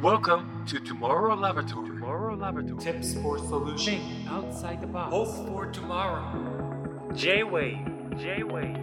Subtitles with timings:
[0.00, 1.88] Welcome to Tomorrow Laboratory.
[1.88, 2.80] Tomorrow Laboratory.
[2.80, 5.10] Tips for solution outside the box.
[5.10, 6.22] Hope for tomorrow.
[7.16, 7.84] J-WAVE.
[8.16, 8.76] J-WAVE.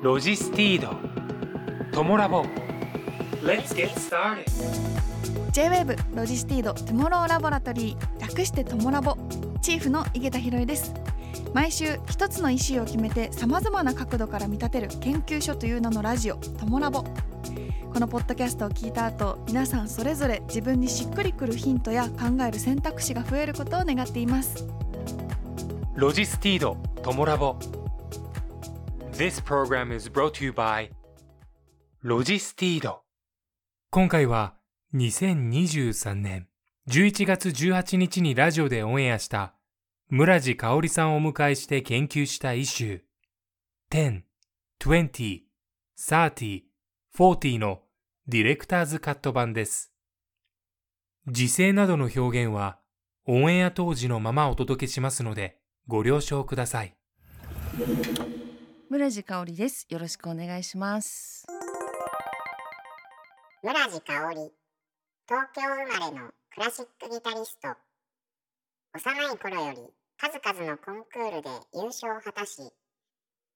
[0.00, 0.94] ロジスティード。
[1.90, 2.44] トモラボ。
[3.42, 4.44] Let's get started.
[5.50, 9.16] J-WAVE ロジスティード Tomorrow Laboratory 略してトモラボ
[9.60, 10.94] チーフの井桁弘恵です
[11.52, 17.02] 毎週一つのイシューを決めてさまざまな角度から見立てる研究所という名のラジオトモラボ
[17.92, 24.66] このポッドキャストを聞いた後皆さんそれぞれ自分にしっくりくるヒントや考える選択肢が増えることを願っています
[25.98, 26.76] ロジスティード。
[27.02, 27.56] トモラボ。
[29.14, 30.90] This program is brought to you by
[32.02, 33.02] ロジスティード。
[33.90, 34.54] 今回は
[34.94, 36.46] 2023年
[36.88, 39.54] 11月18日にラジオでオンエアした
[40.08, 44.22] 村地香織さんをお迎えして研究したイシュー
[44.78, 45.40] 10、20、
[45.98, 46.62] 30、
[47.18, 47.80] 40の
[48.28, 49.90] ディレクターズカット版です。
[51.26, 52.78] 時勢などの表現は
[53.26, 56.94] オンエア当時のままお届けしますのでご了承ください。
[58.88, 59.88] 村地香織です。
[59.90, 61.44] よろしくお願いします。
[63.64, 64.52] 村地香織
[65.26, 67.74] 東京生まれのクラシックギタリスト
[68.94, 69.78] 幼い頃より
[70.18, 72.58] 数々のコンクールで優勝を果たし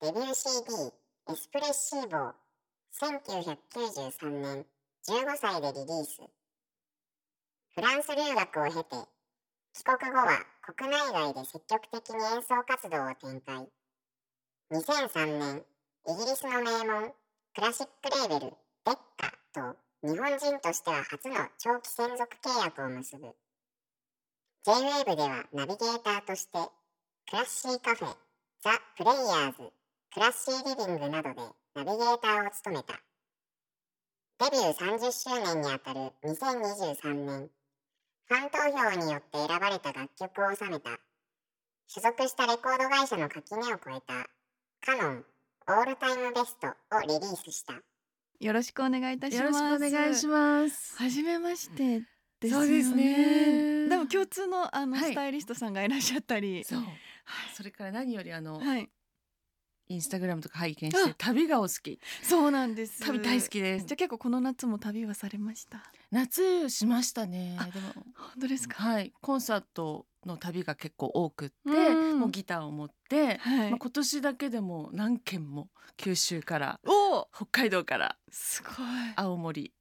[0.01, 0.93] デビュー CD
[1.31, 2.42] 「エスプレッシーボを
[3.03, 4.65] 1993年
[5.09, 6.23] 15歳でリリース。
[7.75, 8.95] フランス留学を経て
[9.75, 13.67] 帰国後は国内外で積極的に演奏活動を展開。
[14.71, 15.65] 2003年
[16.07, 17.11] イギリスの名門
[17.57, 18.53] クラシックレーベル
[18.85, 23.35] デッカと日本人としては初の長期専属契約を結ぶ。
[24.63, 26.53] J-WAVE ではナビゲーターとして
[27.29, 28.17] クラッシーカフェ
[28.63, 29.73] ザ・プレイヤーズ
[30.15, 33.01] クラッシーリビングなどでナビゲーターを務めた。
[34.45, 37.49] デビュー30周年にあたる2023年。
[38.29, 40.91] ファン投票によって選ばれた楽曲を収めた。
[41.89, 44.27] 所属したレコード会社の垣根を越えた
[44.85, 45.25] カノン
[45.69, 47.75] オールタイムベストをリリースした。
[48.41, 49.63] よろしくお願いいたしよます。
[49.63, 50.97] ろしくお願いします。
[50.99, 52.01] はじめまして
[52.41, 53.89] ですよそうですね。
[53.89, 55.13] でも共通のあの、はい。
[55.13, 56.65] スタイリストさんがいらっしゃったり。
[56.65, 56.81] そう。
[57.55, 58.91] それから何よりあの、はい
[59.93, 62.01] インスタグラムとか拝見して旅がお好き。
[62.23, 63.01] そうなんです。
[63.05, 63.87] 旅大好きです。
[63.87, 65.83] じゃあ結構この夏も旅はされました？
[66.11, 67.57] 夏しましたね。
[67.61, 67.65] あ。
[67.65, 68.05] でも本
[68.43, 68.83] 当ですか？
[68.83, 69.13] はい。
[69.21, 72.21] コンサートの旅が結構多くって、うん。
[72.21, 73.71] もうギターを持って、はい。
[73.71, 76.81] まあ、今年だけでも何件も九州から
[77.35, 78.75] 北海道からすごい。
[79.17, 79.73] 青森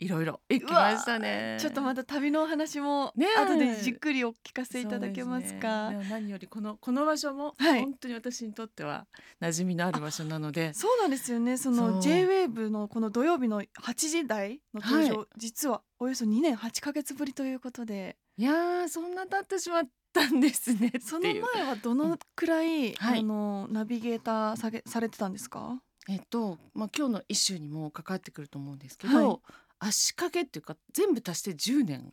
[0.00, 1.56] いろいろ行きましたね。
[1.60, 5.90] ちょっとまた旅のお話も後でじっくりお聞かせいただけますか？
[5.90, 7.80] そうですね何よりこのこの場所もはい。
[7.80, 9.06] 本当に私にとっては
[9.40, 11.56] 馴染みのある場所なので、そうなんですよね。
[11.56, 12.02] そそのう。
[12.02, 15.26] J-WAVE のこの土曜日の8時台の登場、はい。
[15.36, 18.16] 実はおよそ2年8ヶ月ぶりということで。
[18.36, 23.18] いやーそんな経ってしまったんですねその前はどのくらい、はい。
[23.18, 25.82] あのナビゲーターさげされてたんですか？
[26.08, 29.38] えっとまあ今日の一周にも関わってくると思うんですけど、はい
[29.78, 32.12] 足掛けっていうか全部足して10年。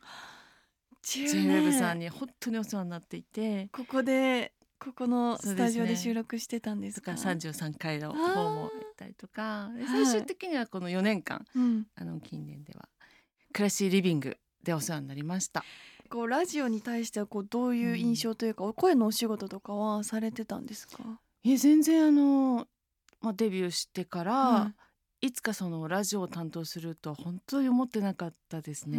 [1.04, 3.68] 10 J-WEB さんに本当にお世話になっていて。
[3.72, 7.16] ここでここのスタジオで収録してたんですか？
[7.16, 9.70] それから33回の方も行ったりとか。
[9.88, 12.88] 最終的にはこの4年間、うん、あの近年では
[13.52, 15.64] 暮らしリビングでお世話になりました。
[16.08, 21.02] こうラジオに対してはこうどういう印象というか、お声のお仕事とかはされてたんですか、
[21.42, 22.68] いや全然あの、
[23.20, 24.72] まあ、デビューしてから、、は
[25.20, 28.98] いつかそのラジオを担当するとは本当に思ってなかったですね。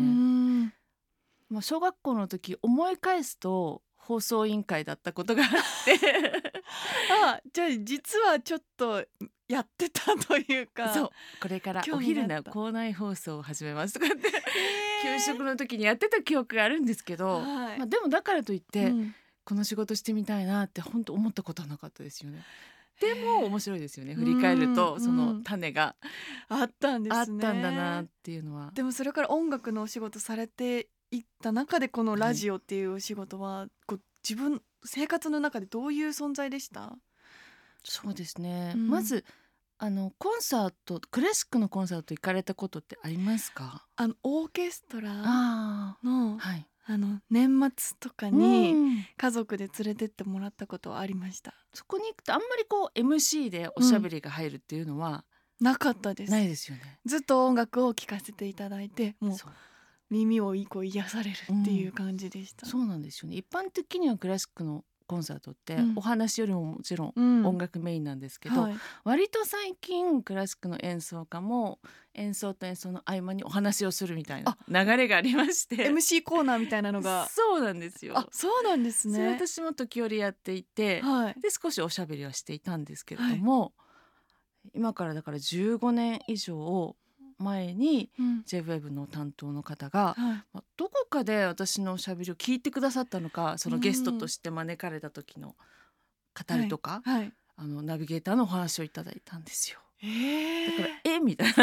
[1.50, 6.41] まあ、小学校の時思い返すと放送委員会だったことがあって。
[7.23, 9.06] あじゃあ実はちょっと
[9.47, 10.91] やってたというか。
[10.94, 11.09] そう
[11.41, 14.29] これからお昼の校内放送を始めますとかって。
[15.03, 17.77] 給食の時にやってた記憶があるんですけど、はい。
[17.77, 19.16] まあ、でもだからといって、うん。
[19.47, 22.44] この仕事してみたいなって本当思ったことはなかったですよね。
[23.00, 24.16] でも面白いですよね。
[24.16, 25.02] 振り返るとうん。
[25.02, 25.96] その種が。
[26.50, 27.19] あったんですね。
[27.19, 28.72] あったんだなっていうのは。
[28.74, 36.98] でもそれから音楽のお仕事されていった中でこのラジオっていうお仕事は、こう自分生活の中でどういう存在でした？
[37.83, 38.89] そうですね、うん。
[38.89, 39.24] まず
[39.77, 43.86] あのコンサートクラシックのコンサート行かれたことってありますか？
[43.95, 51.54] あのオーケストラあのあはいあの年末とかにに家族で連れてってもらったことはありました。
[51.74, 55.25] そこに行くとあんまりこう MC でおしゃべりが入るっていうのは
[55.60, 56.31] なかったです。
[56.31, 57.00] ないですよね。
[57.06, 59.38] ずっと音楽を聴かせていただいてもう
[60.10, 63.36] 耳をこう癒されるっていう感じでした、そうなんですよね。
[63.36, 65.94] 一般的にはクラシックのコンサートって、うん。
[65.95, 67.45] お話よりももちろんうん。
[67.45, 68.75] 音楽メインなんですけど、はい。
[69.04, 71.80] 割と最近クラシックの演奏家も
[72.13, 75.89] 演奏と演奏の合間にお話をするみたいな流れがありまして。
[75.89, 77.27] MC コーナーみたいなのが。
[77.30, 78.18] そうなんですよ。
[78.18, 79.27] あそうなんですね。
[79.27, 81.42] 私も時折やっていて、はい。
[81.42, 83.74] で少しおしゃべりはしていたんですけれども、
[84.74, 86.95] 今からだから15年以上
[87.39, 88.44] 前にうん。
[88.48, 90.44] JWEB の担当の方が、はい。
[90.54, 95.56] まあどこかで私のおしゃべりを聞いてくださったのかそのゲストとして招かれた時の
[96.50, 97.31] 語りとか、はい。
[97.56, 99.80] あのナビゲーターのお話をいただいたんですよ。
[100.04, 101.19] えだからえ？
[101.19, 101.54] みたい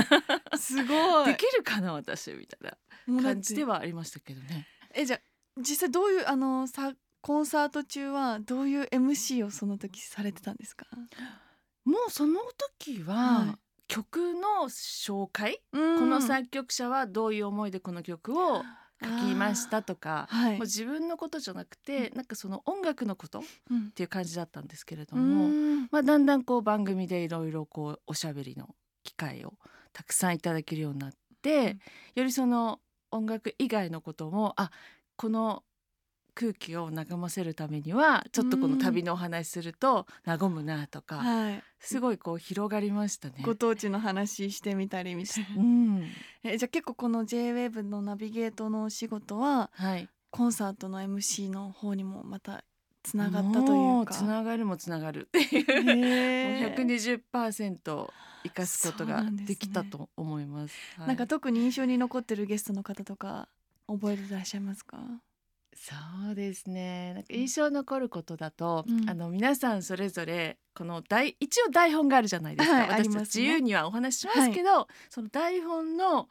[0.50, 0.58] な。
[0.58, 1.26] すごい。
[1.26, 1.92] できるかな？
[1.92, 2.76] 私みたい
[3.12, 4.66] な感じではありましたけどね。
[4.92, 5.20] えじゃあ
[5.58, 10.86] 実際どういうあのさコンサート中はどういう MC をその時されてたんですか？
[11.84, 12.40] もうその
[12.80, 18.62] 時は、はい曲の紹介、ここの作曲者はどういう思いでこの曲を
[19.02, 20.52] 書きましたとか、はい。
[20.52, 23.90] もう自分のことじゃなくて、なんかその音楽のことっうん。
[23.90, 25.82] ていう感じだったんですけれどうも、ん。
[25.90, 29.54] まあ、だんだんこう番組でいろいろこうおしゃべりの機会を
[29.92, 31.76] たくさんいただけるようになって、
[32.14, 34.70] よりその音楽以外のこともあ
[35.16, 35.62] この
[36.34, 41.62] 空気を和ませるためにはちょっとこの旅のお話すると和むなとか、はい。
[41.78, 43.36] すごいこう広がりましたね。
[43.42, 45.48] ご当地の話してみたりみたいな。
[45.62, 46.10] うん、
[46.42, 50.08] えじゃあ結構この JWAVE のナビゲートのお仕事ははい。
[50.30, 52.64] コンサートの MC の方にもまた
[53.04, 54.14] つながったといもうか。
[54.14, 58.10] つながるもつながるっていう、もうへー120%
[58.42, 60.74] 生かすことができたと思います。
[60.96, 61.08] はい。
[61.08, 63.48] なんか特に印象に残ってるゲストの方とか
[63.86, 64.98] 覚えてらっしゃいますか？
[65.76, 65.94] そ
[66.30, 67.14] うですね。
[67.14, 69.10] なんか印象残ることだと、うん。
[69.10, 76.28] あの皆さんそれぞれこの台一応台本があるじゃないですか、はい私たち自由にはお話ししますけど、その台本の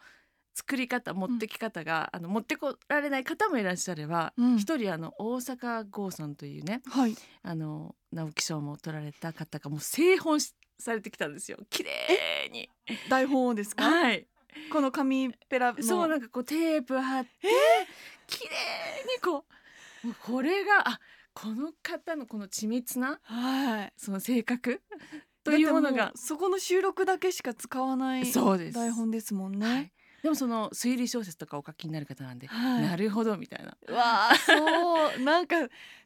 [0.55, 4.57] 作り方持ってき方が、あの持ってこられない方もいらっしゃればうん。
[4.57, 7.15] 一、人あの大阪郷さんというねはい。
[7.41, 11.57] あの直木賞も取られた方がもう製本しされてきたんですよ。
[11.69, 12.69] 綺麗に。
[13.09, 13.83] 台本をですか？
[13.83, 14.27] はい
[14.71, 15.83] この紙ペラの。
[15.83, 17.29] そうなんかこうテープ貼って
[18.27, 18.49] 綺麗
[19.15, 19.45] にこ
[20.05, 20.99] うこれがあ
[21.33, 23.93] この方のこの緻密なはい。
[23.97, 24.81] その性格？
[25.43, 26.11] というものが。
[26.15, 28.75] そこの収録だけしか使わないそうです。
[28.75, 29.91] 台本ですもんね、はい。
[30.21, 32.81] でもその推理小説とかお書きになる方なんで、はい。
[32.83, 33.75] なるほどみたいな。
[33.87, 35.19] うわあそう。
[35.19, 35.55] なんか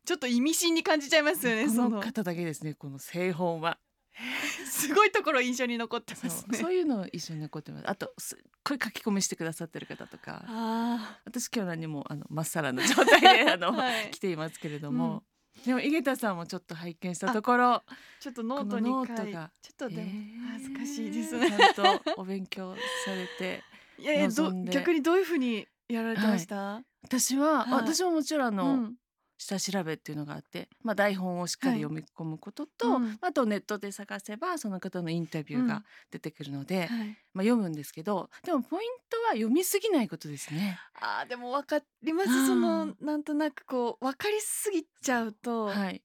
[0.06, 2.02] ちょっと意味深に感じちゃいますよねこそのの。
[2.02, 3.78] 方だけですねこの製本は
[4.66, 6.58] すごいところ印象に残ってますね。
[6.58, 7.90] そういうの一緒に残ってます。
[7.90, 10.44] あとすっごい書き込みしてくださってる方とか。
[10.48, 14.12] あ私今日何もあのまっさらな状態で あの、はい。
[14.12, 15.24] 来ていますけれども、
[15.66, 17.82] でも井桁さんもちょっと拝見したところー
[18.20, 22.76] ちょっとノートにノ書いートがちょっとでもえー恥ずかしいですね、ちゃんとお勉強
[23.06, 23.64] されて
[24.00, 24.30] いやいや
[24.72, 27.72] 逆にどういうふうにやられてました、私は、はい。
[27.74, 28.96] 私ももちろんあの、うん
[29.38, 35.68] 下調べっていうのがあって、まあ、台本をしっかり読み込むことと、うんあとネットで探せばその方のインタビューうん。
[35.68, 36.88] が出てくるので、はい、
[37.34, 40.80] まあ、読むんですけどでもポイントは読みすぎないことですね。
[41.00, 42.48] あーでも分かります。
[42.48, 46.04] そのなんとなくこう分かりすぎちゃうと、はい、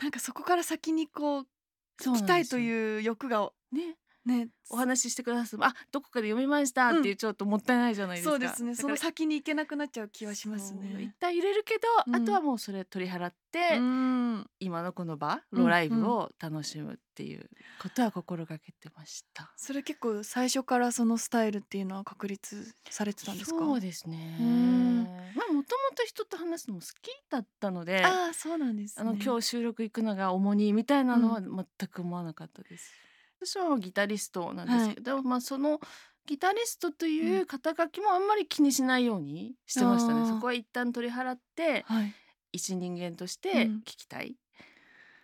[0.00, 1.46] なんかそこから先にこう
[2.00, 8.30] 聞きたいとういう欲がねねお話ししてくださるあどこかで読みましたっていうちょっともったいないじゃないですか。
[8.30, 8.74] そうですね。
[8.74, 11.14] その先に行けなくなっちゃう気はしますそう一ね。
[11.18, 14.46] 旦入れるけど、うんあとはもうそれ取り払って、うん。
[14.60, 17.50] 今のこの場うんロライブを楽しむっていう
[17.82, 19.52] ことは心がけてました。
[19.56, 23.58] それ結構最初からそのスタイルっていうのは確立されてたんですか？
[23.58, 24.36] そうですね。
[24.40, 25.04] うん。
[25.34, 32.92] まあもともと人と話すのも好きだったのでああそうなんです、ね、あの今日収録行くのが重荷みたいなのは全く思わなかったです。
[33.42, 35.80] 私はギタリストなんですけど、まあその
[36.26, 40.20] ギタリストという肩書きもあんまり気にしないようにしてましたね。
[40.20, 40.26] あー。
[40.26, 42.12] そこは一旦取り払ってはい。
[42.52, 43.60] 一人間としてうん。
[43.80, 44.36] 聞きたい。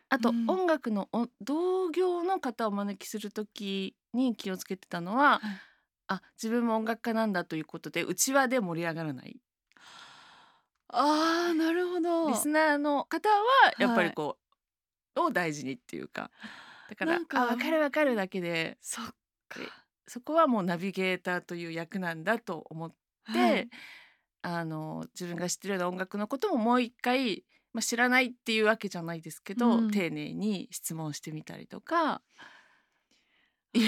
[0.08, 0.46] あと、うん。
[0.48, 5.60] 音楽のお同業の方をお招きする時に気をつけてたのは、はい。
[6.08, 9.36] あ自分も音楽家なんだということで内輪で盛り上がらない。
[10.88, 12.30] ああなるほど。
[12.30, 13.36] リスナーの方は
[13.78, 14.38] やっぱりこ
[15.16, 16.30] う、を大事にっていうか
[16.88, 19.06] だからあ分かる分かるだけでそっ
[19.48, 19.60] か。
[19.60, 19.66] で
[20.08, 22.90] そこはもうナビゲーターという役なんだと思っ
[23.32, 23.68] て、はい。
[24.42, 29.90] あの自分が知ってるような音楽のことももう一回、まあ、知らないっていうわけじゃないですけど、うん。
[29.90, 32.22] 丁寧に質問してみたりとか。
[33.74, 33.80] い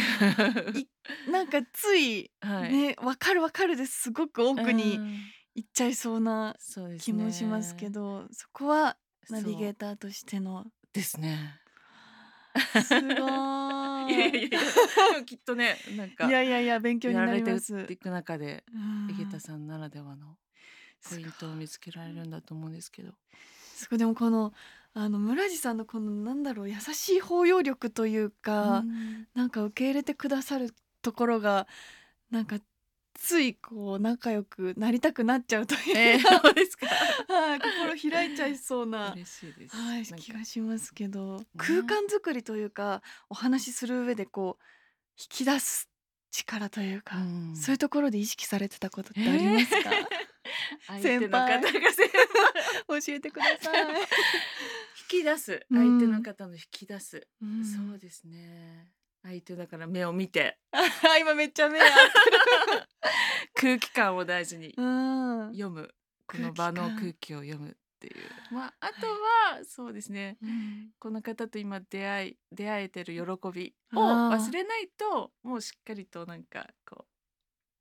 [1.30, 2.72] なんかつい はい。
[2.72, 4.10] ねわかるわかるです。
[4.10, 5.18] ごく奥にうん。
[5.54, 6.54] 行っちゃいそうな
[7.00, 8.96] 気もしますけどそこは
[9.28, 11.60] ナビゲーターとしてのですね。
[12.58, 14.12] すごーい。
[14.12, 14.58] やいやいや
[15.24, 19.10] きっとねなんかいやいやいや勉強にやられてなりますいく中でうん。
[19.10, 20.36] 井桁さんならではの
[21.08, 23.12] ポイントを見つけられるんだと思うんですけど。
[23.74, 23.98] すごい。
[23.98, 24.52] でもこの
[24.94, 28.82] あの村地さんのこのなんだろう優しい包容力というか、
[29.34, 31.68] なんか受け入れてくださるところが
[32.30, 32.56] なんか
[33.18, 36.18] ついこう仲良くなりたくなっちゃうというで
[36.64, 39.12] すかはい、心開いちゃいそうな。
[39.12, 39.76] 嬉しいです。
[39.76, 44.62] はい、気がしますけど空間作りというかお話しする上でこう
[45.18, 45.90] 引き出す
[46.30, 47.56] 力というか、うん。
[47.56, 49.90] そういうところで意識されてたことってありますか、
[50.86, 51.62] 相手の先輩。
[52.88, 53.84] 教えてください、
[55.12, 55.66] 引き出す。
[55.70, 55.98] うん。
[55.98, 57.64] 相手の方の引き出す、うん。
[57.64, 58.92] そうですね
[59.28, 60.58] 相手だから目を見て。
[60.72, 60.78] あ
[61.20, 61.92] 今めっちゃ目合って
[63.60, 65.94] 空気感を大事に読む。
[66.26, 68.54] この場の空気を読むっていう。
[68.54, 70.38] まああとはそうですね。
[70.42, 70.90] うん。
[70.98, 73.20] この方と今出会い出会えてる喜
[73.52, 77.06] びを忘れないともうしっかりとなんかこ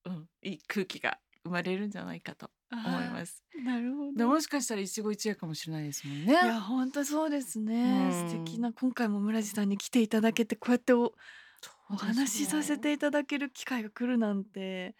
[0.06, 3.44] う、うん、いい空気が生まれるんじゃないかと思います。
[3.52, 4.14] すなるほど。
[4.14, 6.32] でもしかしたら一期一会かもしれないですもんね。
[6.32, 8.30] いや本当そうですね、うん。
[8.30, 11.14] 素敵な今回も村地さんに来ていただけてこうやってお
[11.90, 14.96] お話しさせていただける機会が来るなんて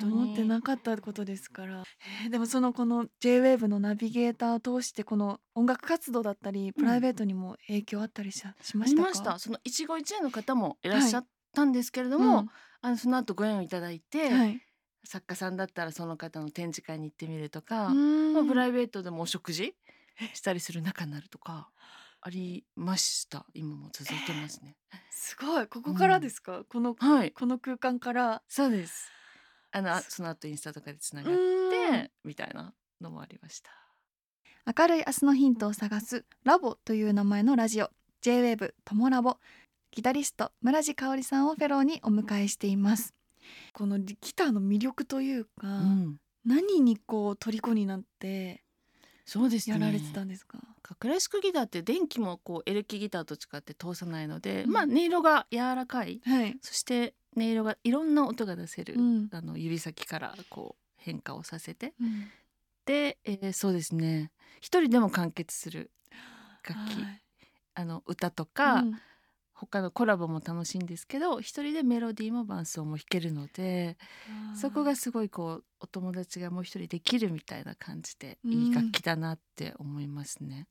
[0.00, 1.82] 思ってなかったことですから、
[2.24, 9.38] えーでもそのこの J-WAVE のナビゲーターを通してこの音楽活動だったりプライベートにも影響あったりししまあしたか、りました。
[9.40, 12.48] その一期一会の方もいらっしゃったんですけれども、うん。
[12.84, 14.60] あのその後ご縁をいただいて、はい、
[15.04, 19.74] 作家さんだったらその方の展示会に行ってみるとか、うんまあ、プライベートでもお食事
[20.34, 21.70] したりする仲になるとか
[22.20, 23.46] ありました。
[23.52, 24.76] 今も続いてますね。
[25.10, 25.66] すごい。
[25.66, 27.32] ここからですか、このはい。
[27.32, 28.42] この空間から。
[28.48, 29.10] そうです。
[29.72, 31.70] あのあそその後インスタとかでつながっうん。
[31.70, 33.70] てみたいなのもありました。
[34.78, 37.90] 明るい明日のヒントを探すラボという名前のラジオ。
[38.20, 39.38] J-WAVE ともラボ。
[39.90, 43.14] ギタリスト村地香織さんをフェローにお迎えしています
[43.72, 46.16] このギターの魅力というか、うん。
[46.44, 48.64] 何にこう虜になって
[49.24, 49.78] そうですね。
[49.78, 50.58] やられてたんですか、
[50.98, 54.72] クラシックギターって電気もこうエレキギターと違って通さないので、うん。
[54.72, 56.20] まあ音色が柔らかい。
[56.24, 59.28] はい、そして音色がいろんな音が出せる、うん。
[59.32, 61.94] あの指先からこう変化をさせて。
[62.00, 62.28] うん。
[62.84, 64.32] で、えーそうですね。
[64.60, 65.92] 一人でも完結する
[66.68, 67.22] 楽器、はい。
[67.74, 69.00] あの歌とか、うん
[69.62, 73.96] 他のコラボも楽しいんですけど一人でメロディーも伴奏も弾けるので
[74.60, 78.52] そこがすごいこうお友達がもう一人できるみたいな感じでうん。
[78.52, 80.66] いい楽器だなって思いますね。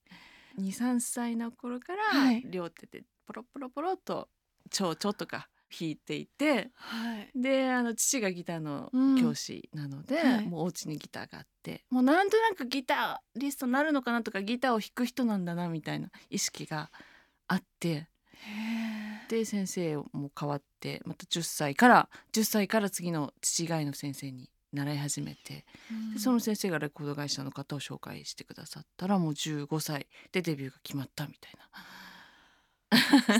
[0.60, 2.44] 23歳の頃からはい。
[2.46, 4.28] 両手でポロポロポロと
[4.70, 7.32] 蝶々とか弾いていてはい。
[7.34, 10.46] であの父がギターのうん教師なので、はい。
[10.46, 16.92] もうお家にギターがあってもうなんとなくギターリストになるのかなとかギターを弾く人なんだなみたいな意識が
[17.48, 18.08] あってへ
[19.30, 31.54] で先生も変わってまた10歳から10歳から次の父以外の先生に習い始めてーでその先生がレコード会社の方を紹介してくださったらもう15歳でデビューが決まったみたい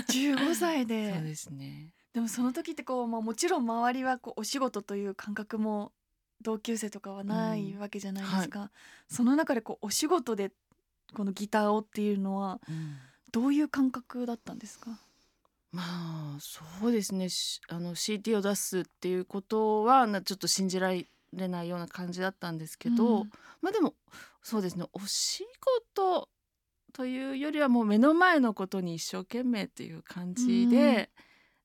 [0.08, 1.12] 15歳な、で。
[1.14, 1.92] そうですね。
[2.14, 5.92] でもその時ってこう、まあ、もちろん周りはこうお仕事という感覚も
[6.42, 8.70] 同級生とかはないうんわけじゃないですか、
[9.08, 10.52] その中でこうお仕事で
[11.14, 12.98] このギターをっていうのはうん
[13.32, 14.90] どういう感覚だったんですか？
[15.72, 17.30] まあそうですね。
[17.30, 21.08] しあの CD を出すっていうことはなちょっと信じられ
[21.48, 23.30] ないような感じだったんですけど、うん。
[23.62, 23.94] まあでも
[24.42, 24.84] そうですね。
[24.92, 25.44] お仕
[25.94, 26.28] 事
[26.92, 31.08] というよりはもう目の前のことに一生懸命っていう感じで、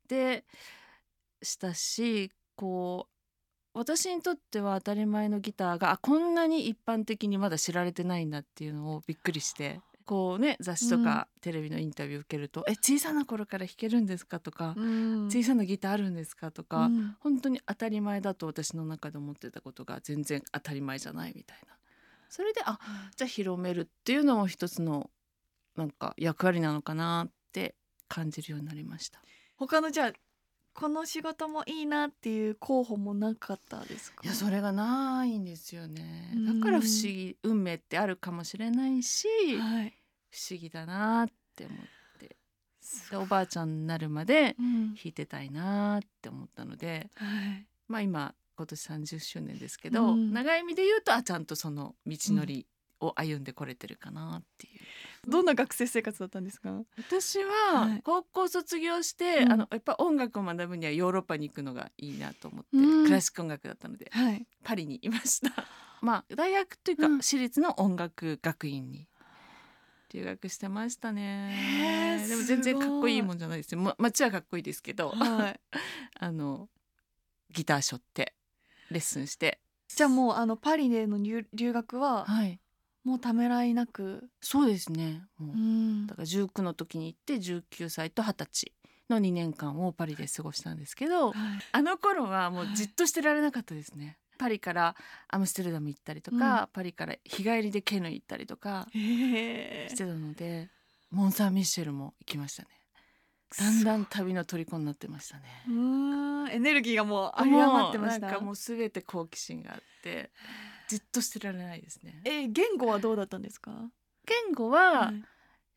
[0.07, 0.45] で
[1.43, 3.07] したしこ
[3.73, 21.77] う私にとっては当たり前のギターがあこんなに一般的にまだ知られてないんだっていうのをびっくりしてこうね雑誌とかテレビのインタビュー受けると「え小さな頃から弾けるんですか?」とかうん「小さなギターあるんですか?」とか、うん本当に当たり前だと私の中で思ってたことが全然当たり前じゃないみたいな
[22.29, 22.79] それであ
[23.15, 25.11] じゃあ広めるっていうのも一つの
[25.75, 27.75] なんか役割なのかなって
[28.07, 29.21] 感じるようになりました。
[29.57, 30.13] 他のじゃあ
[30.79, 34.21] この仕事もいいなっていう候補もなかったですか？
[34.23, 36.31] いやそれがないんですよね。
[36.35, 36.59] うん。
[36.59, 39.93] だから不思議運命ってあるかもしれないしはい。
[40.29, 41.77] 不思議だなって思っ
[42.19, 42.35] て。
[42.79, 44.93] すでおばあちゃんになるまでうん。
[44.93, 47.65] 弾いてたいなって思ったのではい。
[47.87, 50.31] まあ今今年30周年ですけど、うん。
[50.31, 52.67] 長い意味で言うとあちゃんとその道のり
[53.01, 54.79] を歩んでこれてるかなっていう。
[55.27, 56.83] どんな学生生活だったんですか？
[56.97, 58.01] 私ははい。
[58.03, 59.51] 高校卒業して、うん。
[59.51, 63.05] あのやっぱ音楽を学ぶにはヨーロッパに行くのがいいなと思って、うん。
[63.05, 64.47] クラシック音楽だったのではい。
[64.63, 65.51] パリにいました。
[66.01, 67.21] まあ大学というか、うん。
[67.21, 69.07] 私立の音楽学院に
[70.13, 72.23] 留学してましたへね。
[72.25, 73.81] ーでも全然かっこいいもんじゃないですよ。
[73.81, 75.59] ま街はかっこいいですけど、はい。
[76.19, 76.69] あの
[77.51, 78.33] ギター背負って
[78.91, 82.59] レッスンして、じゃあもうあのパリでの留留学ははい、
[83.07, 84.27] もうためらいなく。
[84.41, 85.23] そうですね。
[85.37, 85.55] もう。
[85.55, 86.07] うん。
[86.07, 88.73] だから19の時に行って19歳と20歳
[89.09, 91.35] の2年間をパリで過ごしたんですけど、はい。
[91.71, 94.17] あの頃はもうじっとしてられなかったですね。
[94.37, 94.93] パリから
[95.29, 100.69] アムステルダム行ったりとか、パリから日帰りでケヌ行ったりとかへしてたので、
[101.09, 102.69] モン・サン・ミッシェルも行きましたね。
[103.57, 105.43] だんだん旅の虜になってましたね。
[106.51, 108.27] エネルギーがもう有り余ってました。
[108.27, 110.31] もうなんかもうすべて好奇心があって
[110.87, 112.21] じっとしてられないですね。
[112.25, 113.71] えー言語はどうだったんですか？
[114.25, 115.23] 言語は、はい。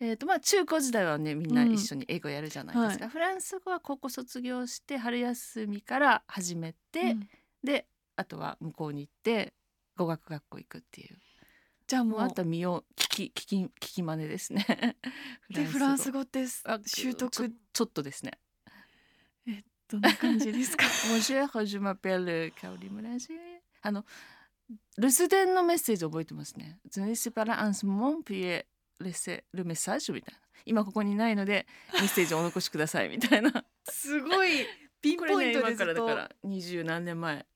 [0.03, 1.73] えーとまあ、中高時代はねみんなうん。
[1.73, 7.29] 一緒に英語やるじゃないですか、はフランス語は高校卒業して春休みから始めて、うん。
[7.63, 7.87] で
[8.17, 9.53] あとは向こうに行って
[9.97, 11.19] 語学学校行くっていう。
[11.87, 14.65] じゃあもうあとは見よう聞き聞き聞き真似ですね。
[15.51, 16.21] でフランス語。
[16.23, 17.31] ってあ習得？
[17.73, 18.39] ちょっとですね。
[19.89, 20.85] どんな感じですか？
[23.83, 24.07] あの
[24.99, 26.79] 留守電のメッセージ覚えてますね。
[26.91, 28.45] Je ne sais pas là en ce moment puis
[29.01, 30.41] laisser le message みたいな。
[30.67, 33.65] 今ここにないのでメッセージをお残しくださいみたいな。
[33.89, 34.67] すごい。
[35.01, 37.47] ピ ンこポイントれね今からだから二十何年前。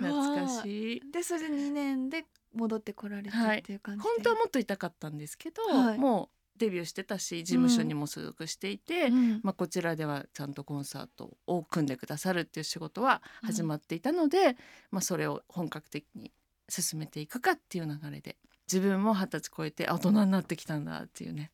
[0.00, 1.10] 懐かしい。
[1.10, 3.58] でそれで2年で戻ってこられてはい。
[3.58, 5.98] っていう感じで、本当はもっといたかったんですけど、はい。
[5.98, 9.40] もうデビューしてたし事務所にも所属していて、うん。
[9.42, 14.56] まあ、こちらではちゃんとコンサートを組んでくださるっていう仕事は始まっていたので、
[14.90, 16.32] まあ、それを本格的に
[16.72, 18.36] 進めていくかっていう流れで
[18.72, 21.50] 自分も二十歳超えてあ大人になってきたんだっていうね。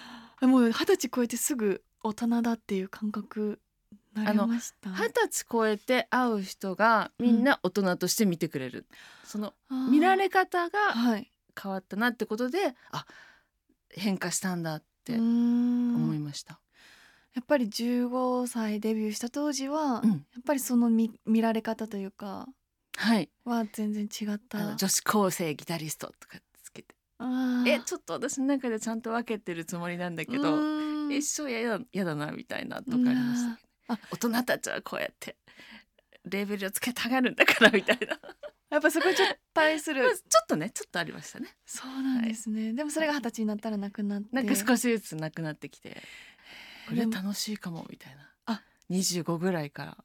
[0.40, 3.60] もう二十歳超えてすぐ大人だっていう感覚
[4.14, 4.90] なりました。
[4.90, 8.86] 二十歳超えて会う人がみんな大人として見てくれる、
[9.24, 9.90] そのあー。
[9.90, 11.30] 見られ方がはい。
[11.60, 13.04] 変わったなってことであ
[13.90, 16.60] 変化したんだって思いました。
[17.34, 20.10] やっぱり15歳デビューした当時は、うん。
[20.10, 22.48] やっぱりその見見られ方というか
[22.96, 24.76] はい、は全然違った。
[24.76, 26.94] 女子高生ギタリストとかつけて。
[27.66, 30.58] えちょっと私の中でちゃんと分けてるつもりなんだけうど
[31.10, 33.98] 一生やだやだなみたいなとかありましたけど、ねあ。
[34.10, 35.36] 大人たちはこうやって
[36.24, 38.18] レーベルをつけたがるんだからみたいな。
[38.70, 40.02] やっぱそこにちょっと対する。
[40.06, 41.54] まあちょっとねちょっとありましたね。
[41.66, 44.28] そうなんですね、でもそれが二十歳になったらなくなって。
[44.32, 46.02] なんか少しずつなくなってきて
[46.88, 48.30] これ楽しいかもみたいな。
[48.46, 48.62] あ。
[48.90, 50.04] 25ぐらいから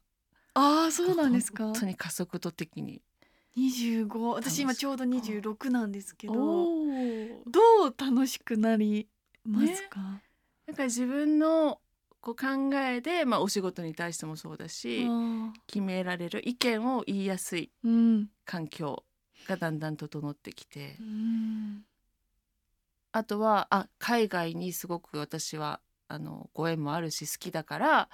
[0.60, 1.64] ああそうなんですか。
[1.64, 3.00] 本当に加速度的に。
[3.56, 7.90] 25私今ちょうど26なんですけどどー。
[7.90, 9.08] う楽しくなり
[9.44, 10.20] ますか、
[10.66, 11.80] なんか自分の
[12.20, 17.70] こう考えで、まあ、お仕事に対してもそうだしあ決められる意見を言いやすい
[18.44, 19.04] 環境
[19.48, 20.96] がだんだん整ってきて。
[21.00, 21.84] うん。
[23.10, 28.08] あとはあ海外にすごく私はあのご縁もあるし好きだから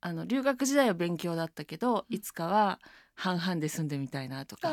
[0.00, 2.80] あの留学時代は勉強だったけどいつかは
[3.14, 4.70] 半々で住んでみたいなとか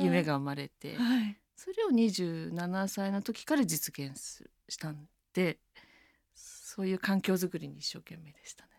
[0.00, 1.36] 夢が生まれてはい。
[1.56, 5.58] それを27歳の時から実現すしたんで
[6.34, 8.70] そういう環境づくりに一生懸命でしたね。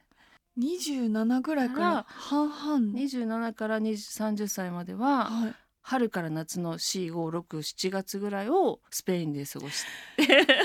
[0.59, 5.55] 27ぐらいから半々？27から20 30歳までははい。
[5.81, 9.85] 春から夏の4567月ぐらいをスペインで過ごし
[10.17, 10.55] てで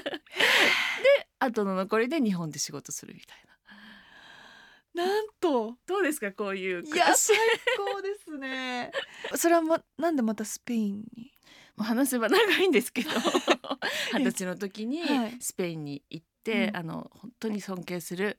[1.39, 3.50] あとの残りで日本で仕事するみたいな
[4.95, 5.77] なんと。
[5.87, 7.37] どうですかこういういや最
[7.77, 8.91] 高ですね。
[9.37, 11.33] それはまなんでまたスペインに？
[11.77, 13.11] もう話せば長いんですけど。
[14.15, 15.37] 二十歳の時にはい。
[15.41, 16.77] スペインに行って、うん。
[16.77, 18.39] あの本当に尊敬する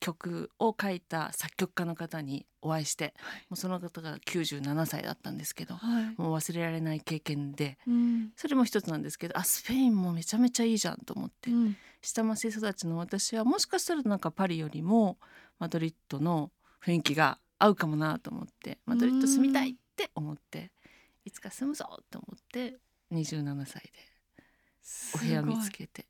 [0.00, 3.14] 曲を書いた作曲家の方にお会いして、
[3.48, 7.78] もうその方が97歳だったんですけどはい、もう忘れられない経験で。
[7.86, 8.32] うん。
[8.36, 11.76] それも一つなんですけどあスペインもめちゃめちゃいいじゃんと思って、うん。
[12.00, 15.18] 下町育ちの私はもしかしたらなんかパリよりも
[15.58, 16.50] マドリッドの
[16.84, 20.72] 雰囲気が合うかもなと思ってマドリッド住みたいって思って
[21.24, 22.78] いつか住むぞと思って
[23.12, 23.92] 27歳で
[25.14, 26.06] お部屋見つけて。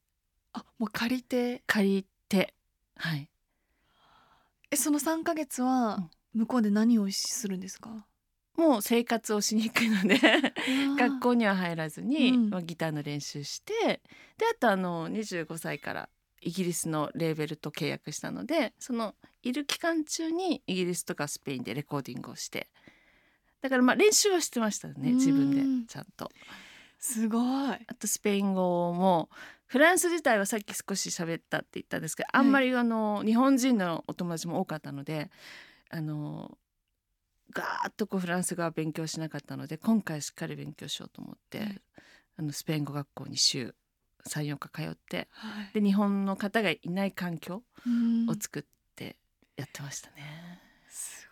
[0.54, 1.62] あもう借りて？
[1.66, 2.54] 借りて。
[2.96, 3.28] はい。
[4.70, 8.06] えその3ヶ月は向こうで何をするんですか？
[8.56, 10.18] もう生活をしに行くので
[10.98, 12.50] 学校には入らずに、うん。
[12.50, 13.72] まあギターの練習して
[14.38, 16.08] であとあの25歳から
[16.40, 22.68] イギリスのレーベルと契約したのでそのいる期間中にイギリスとかスペインでレコーディングをして。
[23.60, 26.30] だからまあ練習はしてましたね自分うんでちゃんと。
[26.98, 27.42] すごい。
[27.42, 29.28] あとスペイン語も
[29.66, 35.30] フランス自体はさっき少し喋ったって言ったんですけど、あんまりあの日本人のお友達も多かったので
[35.90, 36.56] あの
[37.52, 41.82] ガーッとこうフランス語は勉強しなかったので今回しっかり勉強しようと思って、はい。
[42.38, 43.74] あのスペイン語学校に週
[44.28, 45.80] 34日通ってはい。
[45.80, 48.28] で日本の方がいない環境うん。
[48.28, 48.68] を作って
[49.56, 50.60] やってましたね。
[50.88, 51.28] す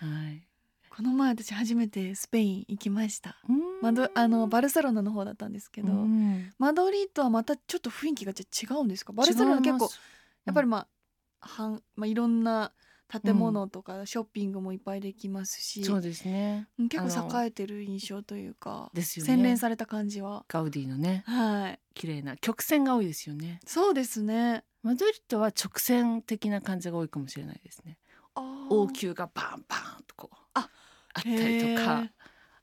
[0.00, 0.10] ごい。
[0.10, 0.42] はい、
[0.90, 3.36] ここの前私初めてスペイン行きました。
[3.48, 3.80] うん。
[3.80, 6.50] マドあのバルセロナの方だったんですけど、うん。
[6.58, 9.12] マドリードはまたちょっと雰囲気が違うんですか？
[9.12, 9.88] バルセロナ結構
[10.44, 10.88] やっぱりま
[11.40, 12.72] あ、はんまあ、いろんな
[13.06, 16.66] 建物とかショッピングもいっぱいできますし、そうですね。
[16.80, 19.32] うん結構栄えてる印象というかですよね。
[19.34, 20.44] 洗練された感じは。
[20.48, 21.78] ガウディのねはい。
[21.94, 23.60] 綺麗な曲線が多いですよね。
[23.64, 27.98] そうですねマドリッドは直線的な感じが多いかもしれないですね。
[28.34, 30.68] 王宮がバンバンとこうあ
[31.14, 32.08] あったりとへかー。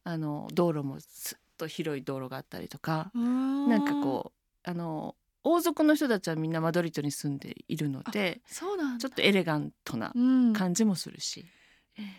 [0.06, 4.32] あの道路もすっと広い道路があったりとかなんかこ
[4.66, 9.02] うあの王族の人たちはみんなマドリッドに住んでいるのでそうなんだ。
[9.02, 11.46] ちょっとエレガントなうん、感じもするし、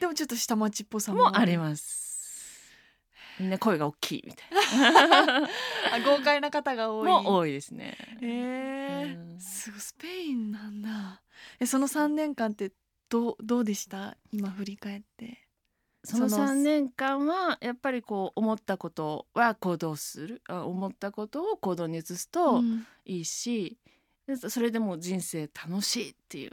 [0.00, 2.15] でもちょっと下町っぽさももあります
[3.38, 5.44] みんな声が大きいみたいな。
[5.92, 7.06] あ豪快な方が多い。
[7.06, 7.96] も多いですね。
[8.20, 9.40] へえうん。
[9.40, 11.22] すごいスペインなんだ。
[11.60, 12.72] えその3年間って
[13.08, 14.16] どうどうでした？
[14.32, 15.46] 今振り返って。
[16.04, 20.42] そのその3年間はやっぱりこう思ったことは行動する。
[20.48, 22.86] あ思ったことを行動に移すとうん。
[23.04, 23.78] いいし、
[24.26, 26.52] でそれでもう人生楽しいっていう。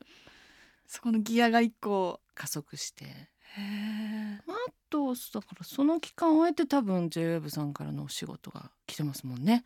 [0.85, 2.19] そこのギアが一個。
[2.35, 9.63] 加速してへえあとだからその期間を経て多分 JWEB さんからのお仕事が来てますもんね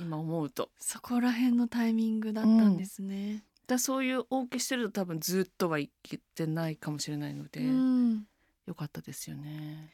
[0.00, 0.70] 今思うと。
[0.78, 8.24] そこら辺のタイミングだったんですね、だそういうお受けしてると多分ずっとはいけてないかもしれないので、うん
[8.66, 9.92] よかったですよね。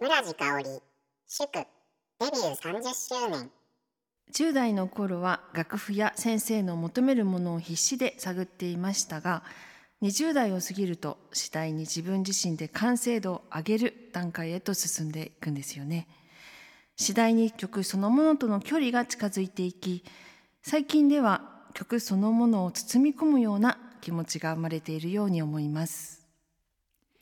[0.00, 0.80] 村地香織
[1.26, 1.66] 祝デ
[2.20, 3.50] ビュー30周年
[4.32, 9.42] 10代の頃は楽譜や先生の求めるものを必死で探っていましたが
[10.04, 16.06] 20代を過ぎると次第に自分自身で完成度を上げる段階へと進んでいくんですよね。
[16.94, 20.04] 次第に曲そのものとの距離が近づいていき
[20.60, 21.40] 最近では
[21.72, 26.28] 曲そのものを包み込むような気持ちが生まれているように思います。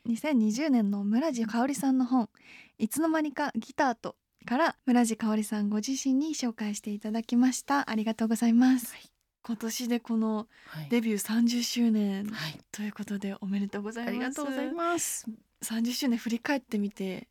[0.08, 2.28] 2020年の村地香織さんの本
[2.78, 7.88] 「いつの間にかギターと」から村地香織さんご自身に紹介していただきました。
[7.88, 9.11] ありがとうございます、はい
[9.44, 14.10] 今年でこのはい、デビュー30周年はい、ということでおめでとうございます。
[14.10, 15.26] ありがとうございます。
[15.62, 17.28] 30周年振り返ってみて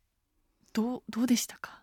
[0.72, 1.82] どうどうでしたか？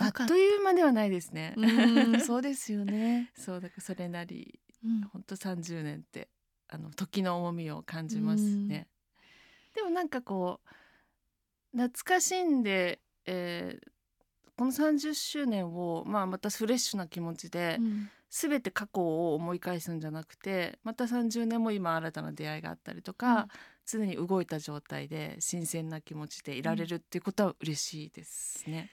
[0.00, 1.54] あっという間ではないですね。
[1.56, 5.02] うん そうですよね、そうだからそれなりうん。
[5.02, 6.28] 本当30年って
[6.68, 8.88] あの時の重みを感じますね。
[9.74, 10.60] でもなんかこ
[11.72, 13.94] う懐かしんで、えー
[14.56, 23.46] この30周年を、まあ、またフレッシュな気持ちで、うん全て過去を思い返すんじゃなくてまた30年も今新たな出会いがあったりとか、うん。
[23.86, 28.90] 常に動いた状態で新鮮な気持ちでいられるっていうことは嬉しいですね。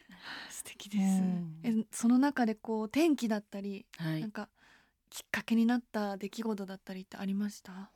[0.49, 1.59] 素敵です、うん。
[1.63, 4.49] えその中でこう天気だったり、はい、やっなんか
[5.09, 7.89] きっかけになった出来事だったりってありました？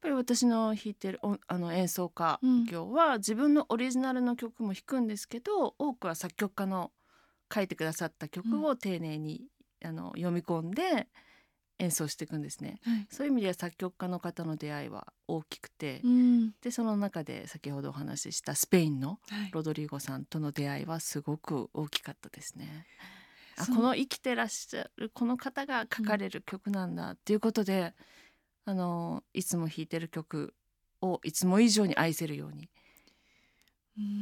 [0.00, 2.64] ぱり私の弾いてるおあの演奏家うん。
[2.66, 6.92] 業は自分のオリジナルの曲も弾くんですけど多くは作曲家の
[7.52, 9.46] 書いてくださった曲を丁寧に、
[9.84, 11.08] あの読み込んで
[11.78, 12.80] 演奏していくんですね。
[12.82, 22.86] はいそういう意味では作曲家の方の出会いは大きくて、うんでその中で先ほどお話ししたスペインのはいロドリゴさんとの出会いはすごく大きかったですね。
[23.56, 27.94] あそうこの生きてらっしゃるこの方が書かれる曲なんだっていうことで、
[28.64, 30.54] あのいつも弾いてる曲
[31.00, 32.68] をいつも以上に愛せるように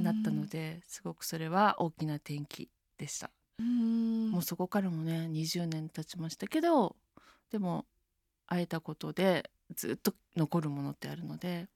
[0.03, 3.31] なったので、すごくそれは大きな転機でした。
[3.59, 6.97] うんもうそこからもね20年経ちましたけど
[7.51, 7.87] でも
[8.47, 11.69] 会えたことでずっと残るものってあるので。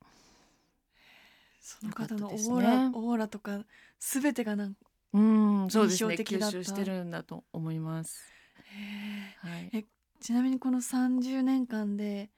[1.62, 3.64] その方のオーラ、オーラとか
[3.99, 4.81] すべてがなんか
[5.12, 6.14] うんそうですね。
[6.14, 8.25] 吸収してるんだと思います。
[9.43, 9.71] はい。
[9.73, 9.85] え
[10.21, 12.31] ちなみにこの30年間で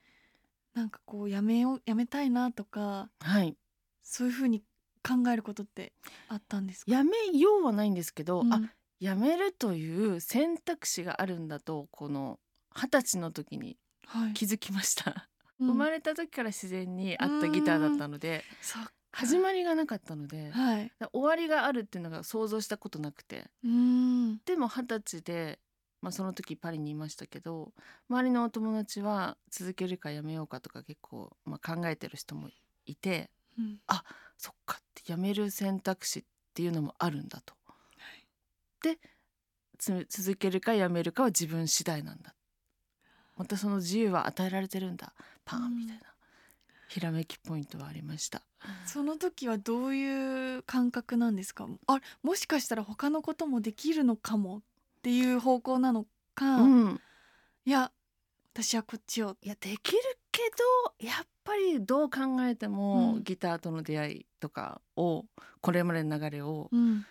[0.75, 3.57] なんかこうやめようやめたいなとかはい、
[4.03, 4.61] そういうふうに
[5.07, 5.93] 考えることって
[6.29, 6.93] あったんですか？
[6.93, 8.53] やめようはないんですけど、うん。
[8.53, 8.61] あ
[9.03, 12.39] やめるという選択肢があるんだとこの
[12.73, 14.33] 二十歳の時にはい。
[14.33, 15.69] 気づきました、うん。
[15.71, 18.45] 生まれた時から自然にあったギターだったので
[19.11, 20.93] 始まりがなかったのではい。
[21.01, 23.51] だ終わりがあるっていうのが想像したことなくて。
[23.65, 24.39] うん。
[24.45, 25.59] でも二十歳で、
[26.01, 27.73] まあ、その時パリにいましたけど
[28.09, 32.51] 周りのお友達は続けるかやめようかとか結構、まあ、考えてる人も
[32.87, 33.81] いてうん。
[34.39, 37.55] そっかってやめる選択肢っていうのもあるんだと。
[38.83, 38.99] で
[39.79, 42.35] つ続けるかやめるかは自分次第なんだ。
[43.37, 45.13] またその自由は与えられてるんだ。
[45.45, 46.03] パンみたいな、
[46.89, 48.43] ひらめきポイントはありました。
[48.87, 51.67] その時はどういう感覚なんですか？
[51.89, 54.63] あもしかしたら他のこともできるのかもっ
[55.03, 57.01] ていう方向なのか、うん、
[57.65, 57.91] いや
[58.53, 59.37] 私はこっちを。
[59.43, 59.99] いやできる
[60.31, 60.43] け
[61.01, 63.25] どやっぱりどう考えても、うん。
[63.25, 65.25] ギターとの出会いとかを
[65.61, 67.05] これまでの流れを、うん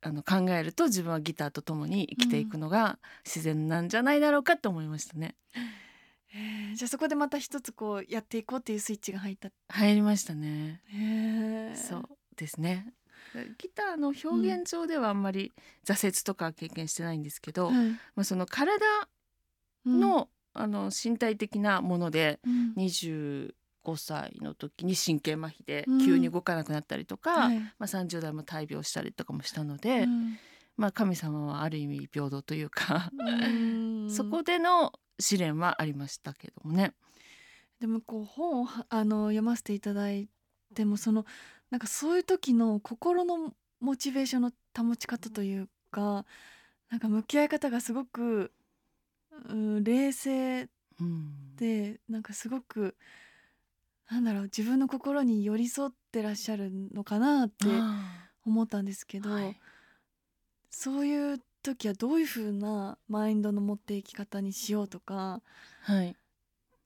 [0.00, 5.34] あの考えると自分はギターと共に生きていくのが自然なんじゃないだろうかと思いましたね。
[6.34, 9.50] えーじゃあそこでまた一つこうやっていこうっていうスイッチが入った。
[9.68, 10.82] 入りましたね。
[11.74, 12.04] そう
[12.36, 12.92] ですね。
[13.58, 15.52] ギターの表現上ではあんまり
[15.84, 17.74] 挫折とかは経験してないんですけど、はい。
[17.74, 18.84] まあ、その体
[19.86, 22.74] の,、あの身体的なものでうん
[23.92, 26.04] 25歳の時に神経麻痺でうん。
[26.04, 27.58] 急に動かなくなったりとか、はい。
[27.58, 30.38] まあ、30代も大病したりとかもしたので、うん。
[30.76, 33.48] まあ、神様はある意味平等というか、う
[34.06, 34.10] ん。
[34.10, 36.94] そこでの試練はありましたけどもね。
[37.80, 40.28] でもこう本をはあの読ませていただい
[40.74, 41.24] てもその
[41.70, 46.26] なんかそういう時の心のモチベーションの保ち方というか
[46.90, 48.52] なんか向き合い方がすごく、
[49.48, 50.68] うん、冷静
[51.00, 51.56] うん。
[51.56, 52.96] でなんかすごく
[54.10, 59.60] なんだろう自分の心に寄り添ってらっしゃるのかなってあ思ったんですけど、ーはい。
[60.70, 65.42] そういう時はどういう風なマインドの持っていき方にしようとか
[65.82, 66.16] はい。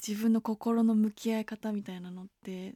[0.06, 2.74] 自分の心の向き合い方みたいなのって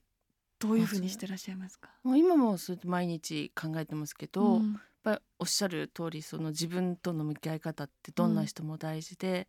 [0.60, 1.90] どういう風にしてらっしゃいますか？
[2.04, 4.72] もう今もそ毎日考えてますけど、うん。
[4.72, 9.48] やっぱりおっしゃる通りその自分との向き合い方ってどんな人も大事で、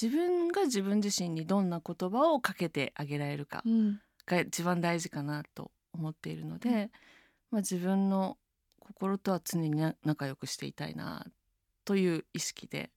[0.00, 4.00] 自分が自分自身にどんな言葉をかけてあげられるかうん
[4.36, 6.90] が一番大事かなと思っているので、うん。
[7.50, 8.38] まあ、自分の
[8.78, 11.26] 心とは常にな仲良くしていたいな
[11.84, 12.90] という意識で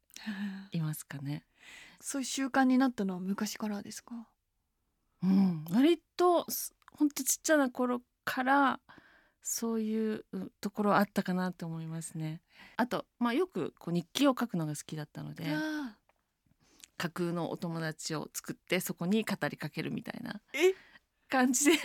[0.71, 1.45] いますかね。
[1.99, 4.27] そういう習慣になったのは昔からですか？
[5.23, 8.79] うん、割とすほんとちっちゃな頃から
[9.41, 12.41] そういううところあったかなと思いますね。
[12.77, 15.97] あと、まあ、よくこう日記を書くのが好きだったのであ。
[16.97, 20.41] 架空のお友達を作ってそこに語りかけるみたいな。
[20.53, 20.73] え？
[21.33, 21.71] 感じで。
[21.71, 21.79] 日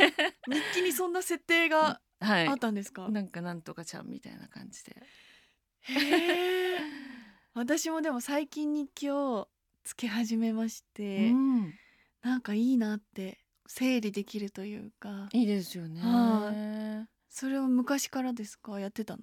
[0.75, 2.49] 記にそんな設定がはい。
[2.49, 4.97] あったんですか、なんかなんとかちゃんみたいな感じで。
[5.83, 6.79] へえ
[7.55, 9.49] 私もでも最近日記を
[9.85, 11.75] つけ始めまして、うん、
[12.23, 15.29] なんかいいなって整理できるというか。
[15.33, 16.01] いいですよね。
[16.03, 18.81] はそれは昔からですか？
[18.81, 19.23] やってたの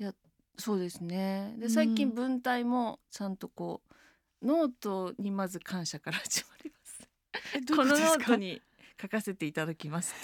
[0.00, 0.14] は？
[0.58, 1.52] そうですね。
[1.54, 1.60] うん。
[1.60, 3.82] で最近文体もちゃんとこ
[4.40, 7.08] うノートにまず感謝から始まります。
[7.76, 8.62] このノートに
[9.00, 10.14] 書かせていただきます。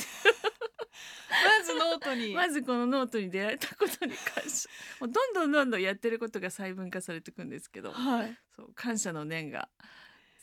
[1.42, 2.34] まずノートに。
[2.34, 4.68] まずこのノートに出会えたことに感謝。
[5.00, 8.38] もうどんどんどんどんやってることが細分化されていくんですけどはい。
[8.54, 9.68] そう感謝の念が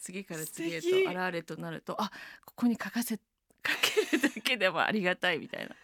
[0.01, 2.11] 次から次へと現れとなるとあ
[2.45, 3.15] ここに書かせ
[3.65, 5.75] 書けるだけでもありがたいみたいな。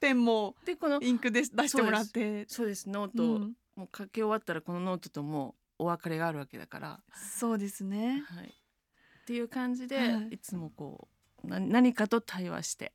[0.00, 2.46] ペンもでこのインクで出してもらって。
[2.48, 2.88] そうです。
[2.88, 3.56] ノート、うん。
[3.74, 8.24] もう書き終わったらこのノートともうお別れがあるわけだから、そうですね。
[8.26, 10.28] はい、っていう感じで、はい。
[10.34, 11.17] い、つもこうな
[11.48, 12.92] 何かと対話して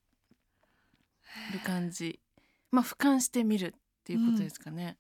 [1.54, 2.20] る感じ。
[2.72, 4.98] まあ俯瞰してみるっていうことですかね。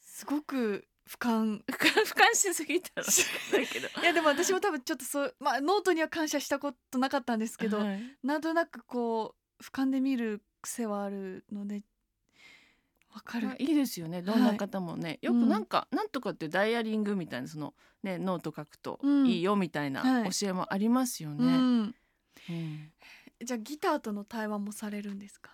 [0.00, 1.62] すごく俯瞰。
[1.66, 3.12] 俯瞰しすぎたらだ
[3.66, 3.88] けど。
[4.02, 8.18] いやでも私も多分ちょっとそうまあノートには感謝したことなかったんですけど、はい。
[8.22, 11.82] なんとなくこう俯瞰で見る癖はあるので
[13.14, 13.46] わかる。
[13.46, 14.22] まあいいですよね。
[14.22, 19.26] どんな方もね、よくなんか、なんとかってダイヤリングみたいなそのねノート書くとうん。
[19.26, 20.30] いいよみたいなはい。
[20.30, 21.36] 教えもありますよね。
[21.36, 21.94] うんうん
[23.40, 25.50] じゃあギターとの対話もされるんですか？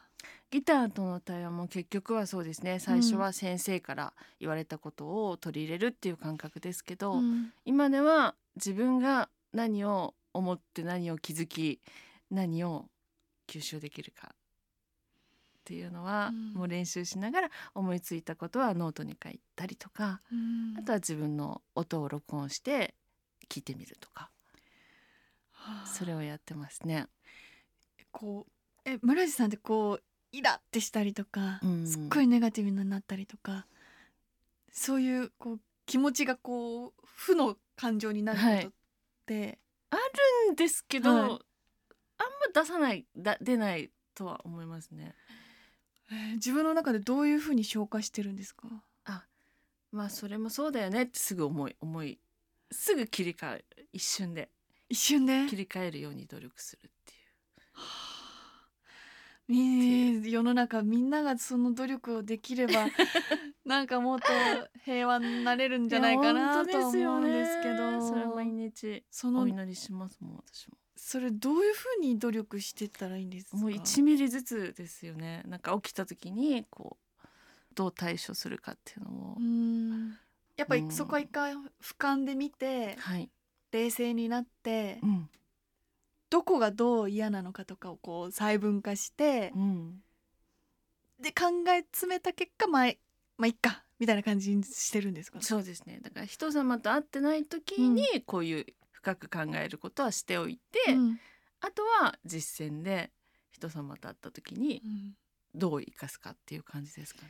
[0.51, 2.79] ギターとの対話も結局はそうですね。
[2.79, 7.53] 最初は先生から言われたことを取り入れるっていう感覚ですけど、うん。
[7.64, 11.81] 今では自分が何を思って何を気づき
[12.31, 12.87] 何を
[13.49, 14.37] 吸収できるかっ
[15.64, 16.53] ていうのは、うん。
[16.55, 20.79] もう練習しながら思いついたことはノートに書いたりとか、うん。
[20.79, 22.94] あとは自分の音を録音して
[23.51, 24.25] 聞いてみるとか。
[24.25, 24.34] はあ
[25.87, 27.07] それをやってますね。
[28.11, 28.53] こう
[28.85, 31.87] え村地さんってこうイラってしたりとか、うん。
[31.87, 33.66] すっごいネガティブになったりとか
[34.72, 38.72] そういうこう気持ちがこう負の感情になることっ
[39.27, 39.59] て、
[40.53, 41.20] んですけど、はい。
[41.20, 41.40] あんま
[42.55, 45.14] 出さないだ出ないとは思いますね。
[46.11, 48.68] えー自分の中でどういうふうに消化してるんですか？
[49.90, 52.18] まあそれもそうだよねってすぐ思い思い
[52.72, 53.88] すぐ切り替える。
[53.92, 54.50] 一瞬で
[54.88, 57.25] 一瞬で切り替えるように努力するっていう。
[59.47, 62.87] み世の中みんながその努力をできれば
[63.66, 64.27] なんかもっと
[64.85, 68.01] 平和になれるんじゃないかなとは思うんですけど。
[68.09, 70.79] それは毎日おその祈りしますもん私も。
[70.97, 73.57] それどういうふうに努力してったらいいんですか？
[73.59, 75.42] もう1ミリずつですよね。
[75.47, 77.25] なんか起きた時にこう
[77.75, 80.18] どう対処するかっていうのを、うん。
[80.57, 80.87] やっぱりう。
[80.87, 83.31] んそこは一回俯瞰で見てはい
[83.75, 85.29] 冷静になってうん。
[86.31, 90.01] どこがどう嫌なのかとかをこう細分化してうん。
[91.21, 92.93] で考え詰めた結果まあ
[93.37, 95.39] まあいっかみたいな感じにしてるんですか？
[95.39, 95.45] ね。
[95.45, 96.01] そうですね。
[96.03, 101.21] だから人様と会ってない時にこういう深く考えることはしておいて、うん。
[101.61, 103.11] あとは実践で
[103.51, 105.17] 人様と会った時にうん。
[105.55, 107.29] どう生かすかっていう感じですかね。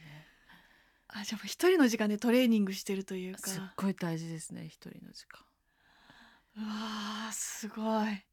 [1.08, 3.50] あじゃあ一人の時間でトレーニングしてるというか。
[3.50, 5.40] すっごい大事ですね一人の時間。
[6.56, 8.24] うわーすごい。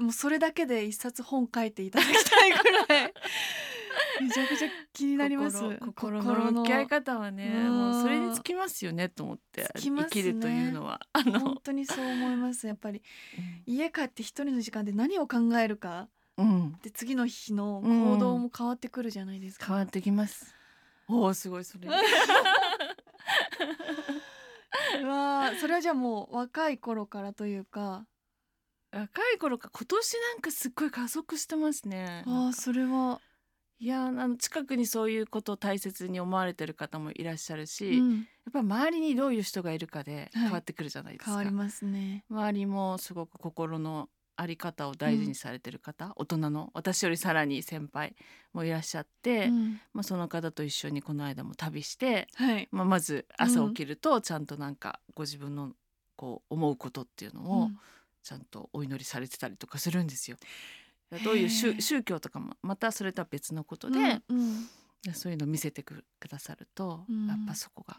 [0.00, 3.14] もうそれだけで一冊本書いていただきたいぐらい。
[4.20, 5.58] めちゃくちゃ気になります。
[5.78, 7.92] 心心の向き合い方はねうん。
[7.92, 9.68] もうそれにつきますよねと思ってね。
[9.74, 11.00] 生きるというのは。
[11.12, 11.40] あの。
[11.40, 12.66] 本、当にそう思います。
[12.66, 13.02] やっぱり
[13.66, 16.08] 家帰って一人の時間で何を考えるか。
[16.40, 20.54] うん、で次の日の行動も変わってくるじゃないですか、変わってきます。
[21.06, 21.88] おおすごいそれ。
[25.02, 28.06] うわーそれはじゃあもう若い頃からというか。
[28.92, 32.24] 若い頃か今年なんかすっごい加速してますね。
[32.26, 33.20] ああそれは。
[33.78, 40.42] いやあの近くにそういうことを大切に思われてる方もいらっしゃるし、やっうんぱ周りにどういう人がいるかではい。
[40.44, 41.30] 変わってくるじゃないですか。
[41.30, 42.24] 変わりますね。
[42.28, 44.08] 周りもすごく心の
[44.40, 48.16] あり方を大事にされてる方、大人の私よりさらに先輩
[48.54, 49.80] もいらっしゃって、うん。
[49.92, 52.66] まあ、その方と一緒にこの間も旅して、はい。
[52.72, 55.72] まあ、まず朝起きるとちゃんとなんかご自分の
[56.16, 57.78] こう思うことっていうのをうん。
[58.22, 60.38] ちゃんとお祈りされてたりとかするんですよ。
[61.24, 64.38] どういう宗教とかもまたそれとは別のことで、うん
[65.06, 65.14] うん。
[65.14, 67.26] そういうのを見せてくくださると、うん。
[67.26, 67.96] やっぱそこが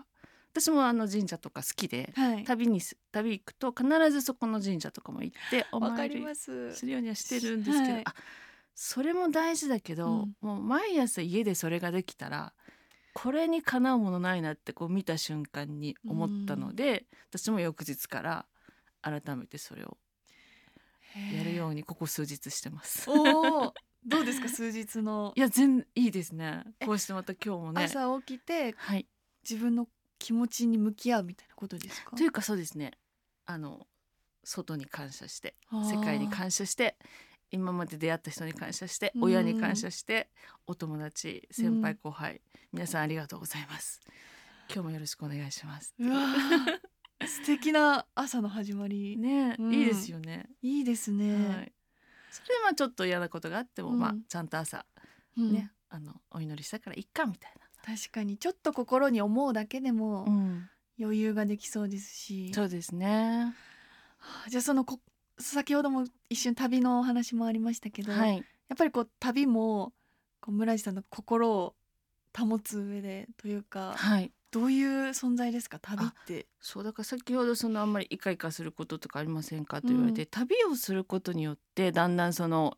[0.52, 8.14] 私もあの神社とか好きで、はい旅にす旅行くと必ずそこの神社とかも行ってお参りすするようにはしてるんですけど、はいあ
[8.74, 12.54] それも大事だけど、もう毎朝家でそれができたら
[13.14, 18.46] これにかなうものないなってこう見た瞬間に思ったので、私も翌日から
[19.02, 19.98] 改めてそれを
[21.36, 23.10] やるようにここ数日してます。
[23.10, 23.74] おお
[24.06, 25.34] どうですか 数日の？
[25.36, 26.64] いや全いいですね。
[26.86, 27.84] こうしてまた今日もね。
[27.84, 29.08] 朝起きてはい。
[29.48, 29.88] 自分の
[30.22, 32.16] 気持ちに向き合うみたいなことですか？
[32.16, 32.92] というかそうですね。
[33.46, 33.88] あの
[34.44, 36.96] 外に感謝して世界に感謝して
[37.50, 39.24] 今まで出会った人に感謝してうん。
[39.24, 40.30] 親に感謝して
[40.68, 42.00] お友達先輩うん。
[42.04, 44.00] 後輩皆さんありがとうございます。
[44.74, 45.96] 今日もよろしくお願いします。
[47.28, 49.74] 素敵な朝の始まり、ね、うん。
[49.74, 50.50] いいですよね。
[50.62, 51.74] いいですね、はい。
[52.32, 54.00] それでまあちょっと嫌なことがあっても、うん。
[54.00, 54.86] まあちゃんと朝
[55.38, 55.52] うん。
[55.52, 57.54] ね、あのお祈りしたからいっかみたい
[57.86, 60.26] 確かにちょっと心に思うだけでも。
[61.00, 63.56] 余裕ができそうですし、そうですね。
[64.20, 65.00] はあじゃあそのこ
[65.40, 68.38] 先ほども一瞬旅のお話もありましたけど、はい。
[68.38, 69.94] やっぱりこう旅も
[70.40, 71.76] こう村地さんの心を
[72.38, 74.32] 保つ上でというかはい。
[74.52, 75.80] どういう存在ですか？
[75.80, 76.46] 旅って。
[76.60, 82.78] そうだから先ほどそのあんまりイカイカすることとかありませんかと言われて、う旅をすることによってだんだんその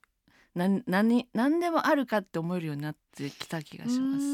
[0.55, 4.25] 何何何でもあるかって思えるようになってきた気がします。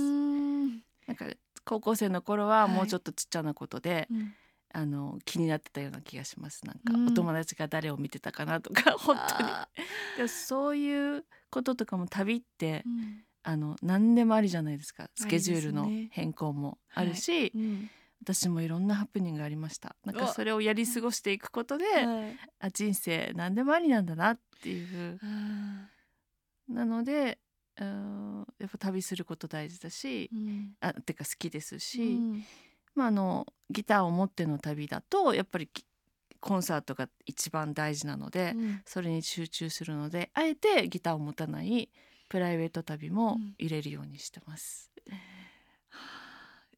[1.07, 1.25] なんか
[1.65, 2.71] 高校生の頃ははい。
[2.71, 4.33] もうちょっとちっちゃなことで、うん。
[4.71, 6.65] あの気になってたような気がします。
[6.65, 7.07] なんかうん。
[7.07, 9.17] お友達が誰を見てたかなとか 本
[10.17, 10.29] 当に。
[10.29, 13.23] そういうこととかも旅ってーうん。
[13.41, 15.09] あの何でもありじゃないですか。
[15.15, 17.89] スケジュールの変更もあるし、うん。
[18.21, 19.95] 私もいろんなハプニングがありました。
[20.03, 22.37] なんかそれをやり過ごしていくことで、はい。
[22.59, 25.87] あ人生何でもありなんだなっていうあ
[26.69, 27.39] なので
[27.79, 30.75] うんやっぱ旅すること大事だしー、うん。
[30.81, 32.43] あてか好きですし、うん。
[32.95, 35.85] まあ、あのギターを持っての旅だとやっぱりき
[36.41, 38.81] コンサートが一番大事なので、うん。
[38.85, 41.89] それに集中するのであえてギターを持たない
[42.29, 43.55] プライベート旅もうん。
[43.57, 44.91] 入れるようにしてます。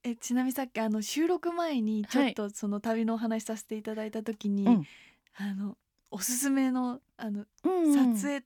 [0.03, 4.87] えちなみにさっきあの収録前にちょっとその旅のお話しさせていただいた時に、うん。
[5.35, 5.77] あの
[6.09, 8.15] おすすめのあのうん。
[8.15, 8.45] 撮影、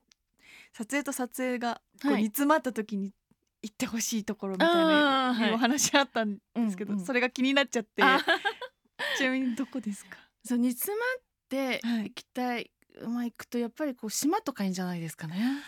[0.77, 2.23] 撮影と撮影がこうはい。
[2.23, 3.13] 煮詰まった時に
[3.61, 7.05] 行ってほしいところみたいあな、お話あったんですけど、うんうん。
[7.05, 8.03] それが気になっちゃって。
[8.03, 8.19] あ
[9.17, 10.17] ちなみにどこですか？
[10.43, 12.03] そう煮詰まってはい。
[12.09, 12.71] 行きたい、
[13.07, 15.63] まあ行くとやっぱりこう島とかいいんじゃないですかね。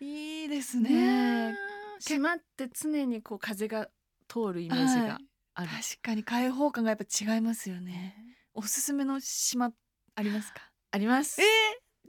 [0.00, 1.50] いいですね。
[1.50, 1.56] ね
[2.00, 3.88] 島って常にこう風が
[4.28, 5.18] 通るイメージが
[5.54, 5.68] ある。
[5.70, 8.16] 確かに開放感がやっぱ違いますよね。
[8.54, 9.72] おすすめの島
[10.14, 10.70] ありますか？
[10.90, 11.40] あります。
[11.40, 11.44] え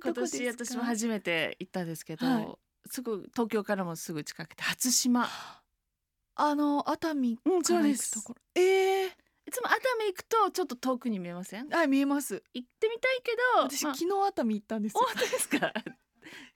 [0.04, 2.48] 今年私も初めて行ったんですけど、はい。
[2.90, 5.28] すぐ東京からもすぐ近くて初島。
[6.36, 9.10] あの熱海うんから行くところ、えい
[9.52, 11.68] つも熱海行くとちょっと遠くに見えません？
[11.68, 12.42] ー、あ見えます。
[12.54, 13.96] 行ってみたいけど私、まあ。
[13.96, 15.02] 昨日熱海行ったんですよ。
[15.04, 15.74] 本当ですか？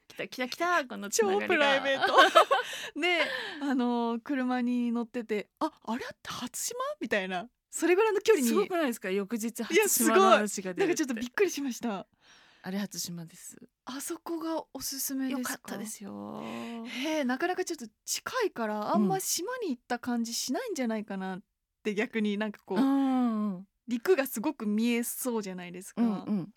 [0.08, 2.16] 来た来た来たこの超プライベート。
[3.00, 3.22] で
[3.62, 6.80] あのー車に乗っててああれって初島？
[7.00, 7.48] みたいな。
[7.70, 8.48] それぐらいの距離に。
[8.48, 9.12] すごくないですか？
[9.12, 12.08] 翌日初島の話が出なんかちょっとびっくりしました
[12.64, 13.58] あれ初島です。
[13.86, 15.54] あそこがおすすめですか？
[15.56, 16.42] ったですよ。
[16.86, 21.40] へえなかなかちょっと近いからあんま島に行った感じしないんじゃないかなっ
[21.84, 26.50] て逆になんかこう、うんうん陸がすごく見えそうじゃないですか、うんうん。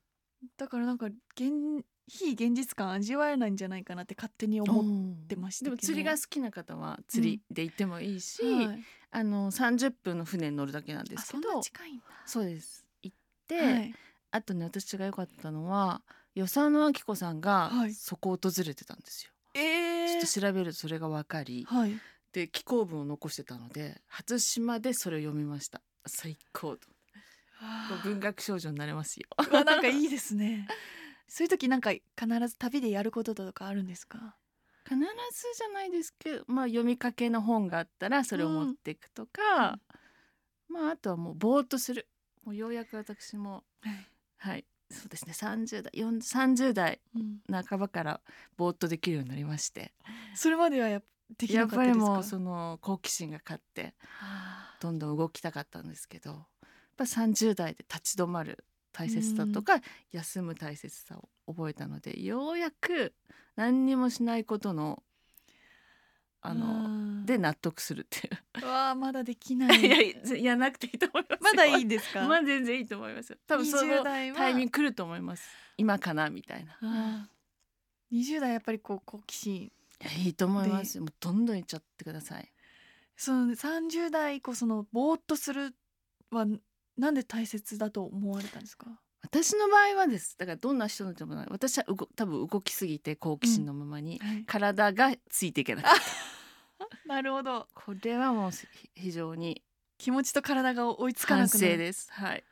[0.57, 5.77] だからなんか現非現実感味わえないんじゃないかなって勝手に思ってましたけど。
[5.77, 8.85] でも釣りが好きな方は釣りで行ってもいいし、はい。
[9.13, 11.59] あの30分の船に乗るだけなんですけど。
[11.59, 12.05] な近いんだ。
[12.27, 12.85] そうです。
[13.03, 13.95] 行って、はい
[14.31, 16.03] あとね私が良かったのは
[16.35, 17.95] 与謝野明子さんがはい。
[17.95, 20.07] そこを訪れてたんですよ、えー。
[20.09, 21.65] ちょっと調べるとそれが分かり。
[21.69, 21.99] はい。
[22.33, 25.83] で寄稿文を残してたので初島でそれを読みました。
[26.07, 26.89] 最高と。
[28.05, 29.27] 文学少女になれますよ。
[29.53, 30.67] なんかいいですね。
[31.29, 32.03] そういう時なんか必
[32.49, 34.37] ず旅でやることとかあるんですか？
[34.89, 35.05] 必ず
[35.57, 39.79] じゃないですけど、まあ、読みかけの本があったらそれを持っていくとか、
[40.69, 42.09] まああとはもうぼーっとする。
[42.45, 43.65] もうようやく私も
[44.41, 45.33] はい、はいそうですね。
[45.33, 48.21] 30代40 30代うん、半ばから
[48.57, 49.95] ぼーっとできるようになりまして。
[50.35, 51.01] それまではや
[51.49, 56.41] やっぱりもうその好奇心が勝ってはあどんどん動きたかったんですけどやっ
[56.97, 59.81] ぱ30代で立ち止まる大切さとか、
[60.11, 63.15] 休む大切さを覚えたのでようやく
[63.55, 65.05] 何にもしないことの
[66.43, 67.27] あのうん。
[67.27, 68.65] で納得するっていう。
[68.65, 69.79] うわあまだできない。
[69.81, 82.53] いやいやなくていいと思いますよまだいいですか、まあ全然いいと思いますよ多分そ20のタイミング来ると思います今かなみたいなあー20代やっぱりこう好奇心いやいいと思いますよもうどんどんいっちゃってください
[83.17, 85.75] その30代以降そのぼーっとする
[86.31, 86.47] は
[86.97, 88.87] なんで大切だと思われたんですか
[89.23, 91.85] 私の場合はですだからどんな人でもない私は
[92.17, 96.01] 多分動きすぎて好奇心のままに、はい体がついていけなかった
[97.07, 97.69] なるほど。
[97.75, 99.63] これはもうひ非常に
[99.99, 102.13] 気持ちと体が追いつかな反くなです。
[102.13, 102.45] はい。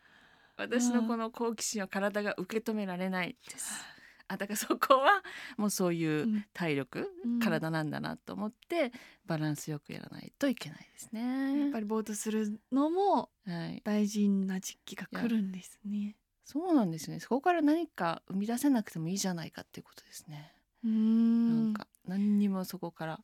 [0.56, 3.84] 私のこの好奇心は体が受け止められないです。
[4.30, 5.22] あだからそこは
[5.56, 6.44] もうそういううん。
[6.52, 7.38] 体力、うん。
[7.38, 8.92] 体なんだなと思って
[9.24, 13.80] バランスよくやらないといけないですやねっぱりぼーっとするのもはい。
[13.84, 16.16] 大事な時期が来るんですね。
[16.44, 17.20] そうなんですよね。
[17.20, 23.20] そこから何か生み出せなくてもいいじゃないかっていうことですね、うーなんんか何にもそこから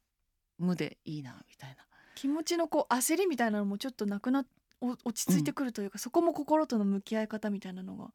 [0.58, 1.76] 無でいいなみたいな。
[2.14, 4.44] 気持ちのこう焦りみたいなのもちょっとなくな
[4.80, 8.10] お落ち着いてくるというか、そこも心との向き合い方みたいなのが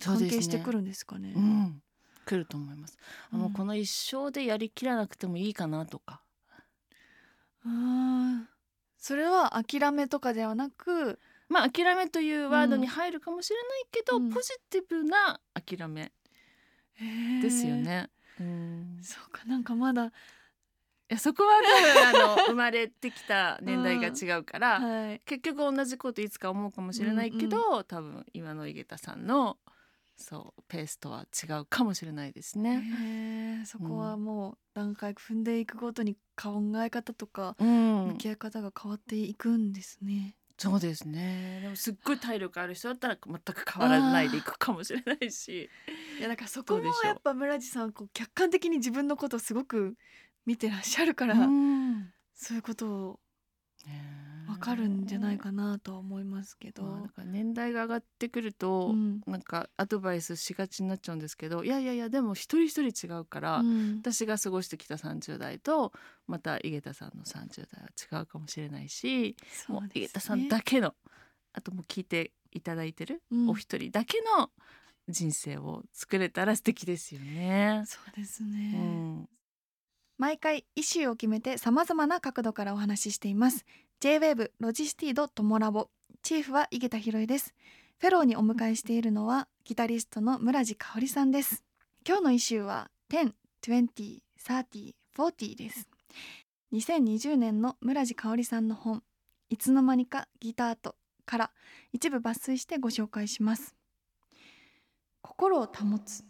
[0.00, 1.32] 関係してくるんですかね。
[1.34, 1.82] うん。
[2.26, 2.98] 来ると思います、
[3.32, 3.52] あもううん。
[3.54, 6.22] この一生でやりきらなくてもいいかなとか。
[8.98, 11.18] それは諦めとかではなく、
[11.48, 14.30] まあ諦めというワードに入るかもしれないけど、うん。
[14.30, 16.12] ポジティブな諦め
[17.40, 17.76] ですよ。
[17.76, 18.10] ね。
[18.40, 20.12] うん、いそうかなんかまだ、
[21.08, 21.60] やそこは
[22.12, 29.56] 多分あの生まれてきた年代が違うから、はい、結局同じこといつか思うかもしれないけど、多分今の井桁さんの
[30.16, 33.62] そうペースとは違うかもしれないですね。
[33.64, 38.06] そこはもう段階踏んでいくごとに考え方とかうん。
[38.08, 40.34] 向き合い方が変わっていくんですね。
[40.58, 41.60] そうですね。
[41.62, 45.70] でもすっごい体力ある人だったら全く変わらないでいくかもしれないし。
[46.18, 49.94] いやだからそこもやっぱ村地さんはこう客観的に自分のことをすごく
[50.48, 52.10] 見てらっしゃるから、うん。
[52.34, 53.20] そういうことを
[53.86, 54.02] ね
[54.48, 56.84] わかるんじゃないかなとは思いますけど。
[56.84, 59.20] まあ年代が上がってくると、うん。
[59.26, 63.98] なんかアドバイスしがちになっちゃうんですけどいやいやいやでも一人一人違うから、うん。
[63.98, 65.92] 私が過ごしてきた30代と
[66.26, 69.36] また井桁さんの30代は違うかもしれないし、
[69.68, 70.94] もう井桁さんだけの
[71.52, 73.50] あともう聞いていただいてる、うん。
[73.50, 74.50] お一人だけの
[75.10, 77.82] 人生を作れたら素敵ですよね。
[77.86, 79.28] そうですうね、ん、
[80.18, 83.64] 毎回イシューを決めて様々な角度からお話ししています。
[84.00, 85.90] J-WAVE ロジスティードトモラボ。
[86.22, 87.54] チーフは井桁弘恵です。
[87.98, 91.62] フェローにお迎えしているのはギタリストの村地香織さんです。
[92.04, 95.88] 今日のイシューは10、20、30、40です。
[96.72, 99.04] 2020年の村地香織さんの本
[99.50, 100.96] いつの間にかギターと
[101.26, 101.50] から
[101.92, 103.76] 一部抜粋してご紹介します。
[105.22, 106.24] 心を保つ。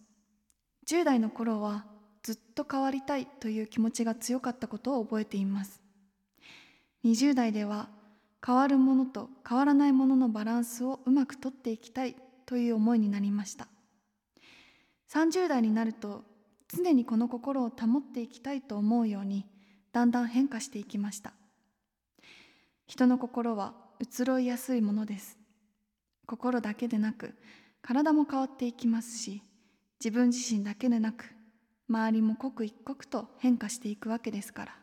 [0.87, 1.87] 10代の頃は
[2.23, 5.81] ずっと変わりたいという気持ちが強かったことを覚えています。
[7.05, 7.89] 20代では
[8.45, 12.17] 変わるものと変わらないもののバランスをうまくとっていきたい
[12.47, 13.69] という思いになりました。
[15.11, 16.25] 30代になると
[16.69, 19.47] 常にこの心を保っていきたいと思うように
[19.93, 21.33] だんだん変化していきました。
[22.87, 25.39] 人の心は移ろいやすいものです。
[26.27, 27.35] 心だけでなく
[27.81, 29.43] 体も変わっていきますし
[29.99, 31.25] 自分自身だけでなく
[31.89, 34.77] 周りも刻一刻と変化していくわけですから。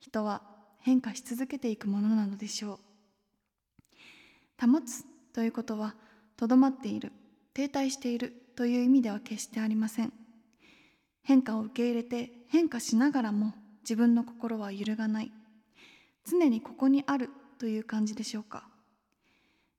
[0.00, 0.42] 人は
[0.78, 2.80] 変化し続けていくものなのでしょ
[4.60, 4.66] う。
[4.66, 5.94] 保つということは
[6.36, 7.12] とどまっている
[7.52, 10.12] 停滞しているという意味では決してありません。
[11.22, 15.32] 変化を受け入れて変化しながらも自分の心は揺るがない。
[16.26, 18.68] 常にここにあるという感じでしょうか。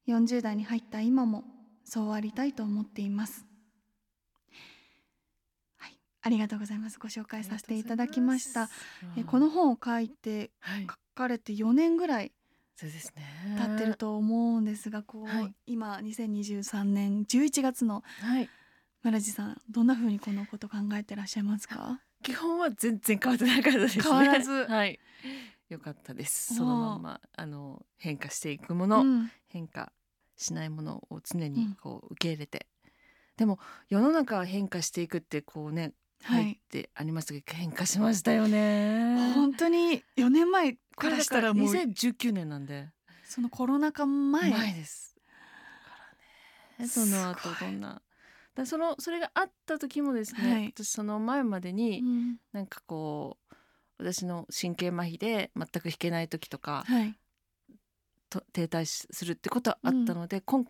[0.07, 1.43] 40代に入った今も
[1.83, 3.44] そうありたいと思っています。
[6.25, 6.97] ありがとうございます。
[6.97, 8.67] ご紹介させていただきました。
[9.15, 10.87] えこの本を書いてはい。
[10.87, 12.31] 書かれて4年ぐらい
[12.75, 13.23] そうですね。
[13.59, 15.53] 経ってると思うんですがこう、はい。
[15.67, 18.49] 今2023年11月のはい。
[19.03, 22.01] 村地さんどんな風にこのこと考えてらっしゃいますか？
[22.23, 24.03] 基本は全然変わってなかったですね。
[24.03, 24.51] 変わらず。
[24.65, 24.99] はい。
[25.69, 26.55] 良かったです。
[26.55, 29.31] そのまんまあの変化していくもの、うん。
[29.47, 29.93] 変化
[30.37, 31.75] しないものを常にうん。
[31.75, 32.67] こう受け入れて、
[33.37, 33.59] でも
[33.89, 35.93] 世の中は変化していくってこうねはい
[36.25, 39.33] 入ってありましたけど、変化しましたよね。
[39.35, 42.89] 本当に4年前こからしたもう2019年なんで。
[43.23, 44.51] そのコロナ禍前。
[44.51, 45.15] 前です。
[46.77, 48.01] からねその後どんな。
[48.55, 50.73] だそのそれがあった時もですね、はい。
[50.75, 52.37] 私その前までに、うん。
[52.53, 53.55] なんかこう
[53.99, 57.15] 私の神経麻痺で全く弾けない時とか、はい。
[58.29, 60.65] と停滞しするってことはあったので、今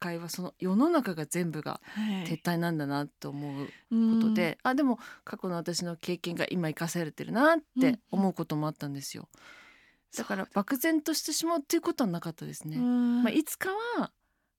[0.00, 2.24] 回はその世の中が全部がはい。
[2.24, 4.20] 撤退なんだなと思うこうん。
[4.20, 9.28] とで、あでも過去の私の経験が今生かされてるなって思うこともあったんですよ。
[10.16, 12.78] だから漠然としてしまうっていうことはなかったですね。
[12.78, 13.22] うん。
[13.22, 14.10] まあ、いつかは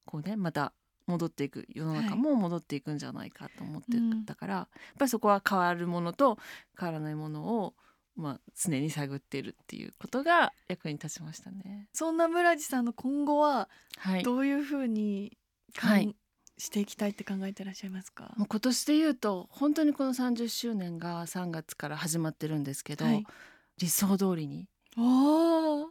[0.06, 0.72] こうねまた
[1.08, 4.68] 戻っていく世の中も戻っていくんじゃないかと思ってうんたから、やっ
[4.98, 6.38] ぱりそこは変わるものと
[6.80, 7.74] 変わらないものを、
[8.22, 11.90] まあ、常に探っているっていうことが役に立ちましたね。
[11.94, 13.68] そんな村地さんの今後は
[13.98, 15.38] はい、どういう風に
[15.76, 16.16] かんはい。
[16.58, 18.36] していきたいって考えてらっしゃいますか？
[18.38, 23.26] もう今年で言うと本当にこの30周年が3月から始まってるんですけど、はい。
[23.80, 24.68] 理想通りに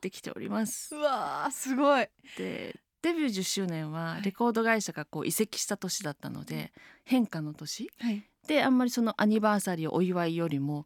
[0.00, 0.94] できております。
[0.94, 1.00] う。
[1.00, 2.06] わーすごい。
[2.38, 4.22] でデビュー10周年ははい。
[4.22, 6.72] レコード会社がこう移籍した年だったので、
[7.04, 8.22] 変化の年はい。
[8.46, 10.84] であんまりそのアニバーサリーをお祝いよりも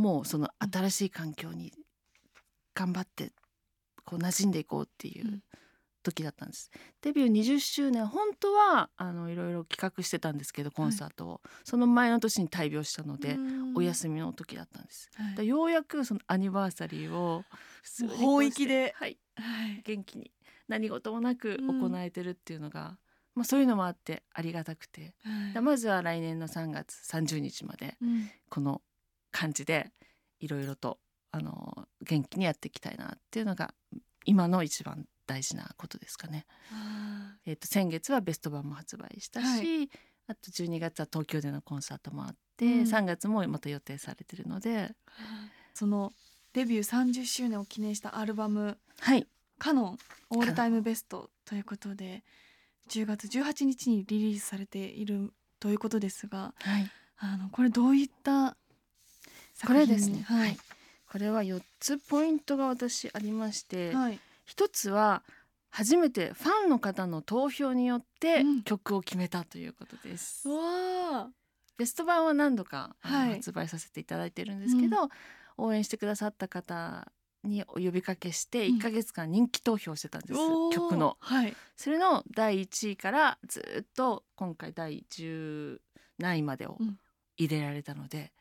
[0.00, 1.72] もうその新しい環境に
[2.74, 3.32] 頑張って
[4.04, 5.42] こう馴染んでいこうっていううん。
[6.02, 6.70] 時だったんです。
[7.02, 13.76] デビュー20周年本当はあのいろいろ企画してたんですけどコンサートを、その前の年に大病したので、うん。
[13.76, 15.10] お休みの時だったんです。
[15.14, 15.34] はい。
[15.34, 17.44] でようやくそのアニバーサリーを
[17.82, 19.82] 普通にこうしてもう法域ではい、はい。
[19.84, 20.32] 元気に
[20.68, 21.90] 何事もなくうん。
[21.90, 22.96] 行えてるっていうのが、
[23.34, 25.52] まあ、そういうのもあってありがたくて、はい。
[25.52, 28.30] でまずは来年の3月30日までうん。
[28.48, 28.80] この
[29.30, 29.92] 感じで
[30.38, 30.98] いろいろと
[31.32, 33.72] あの元気にやっていきたいなっていうのが
[34.24, 36.46] 今の一番大事なことですかね。
[36.72, 39.88] あえー、と先月はベスト版も発売したし、は
[40.28, 42.82] あと12月は東京でのコンサートもあって、うん。
[42.82, 44.70] 3月もまた予定されてるので。
[44.70, 44.94] ー
[45.74, 46.12] その
[46.52, 49.26] デビュー30周年を記念したアルバムはい
[49.58, 49.98] 「カノン
[50.30, 52.24] オールタイムベスト」ということで
[52.88, 56.90] 10月18日にリリースされているということですがはい。
[57.22, 58.56] あのこれどういった
[59.66, 60.52] これですね、ははい。
[60.52, 60.56] い、
[61.10, 64.18] これは4つポイントが私ありまして、はい。
[64.44, 65.22] 一つは
[65.70, 68.62] 初めてファンの方の投票によってうん。
[68.62, 70.48] 曲を決めたということです。
[70.48, 71.30] うわ
[71.78, 73.34] ベスト版は何度か、はい。
[73.34, 75.08] 発売させていただいてるんですけど、
[75.56, 77.10] 応援してくださった方
[77.42, 78.76] にお呼びかけしてうん。
[78.78, 80.74] 1ヶ月間人気投票してたんです、おー。
[80.74, 81.16] 曲の。
[81.20, 81.54] はい。
[81.76, 85.78] それの第1位からずっと今回第10
[86.18, 86.98] 何位までをうん。
[87.36, 88.32] 入れられたので、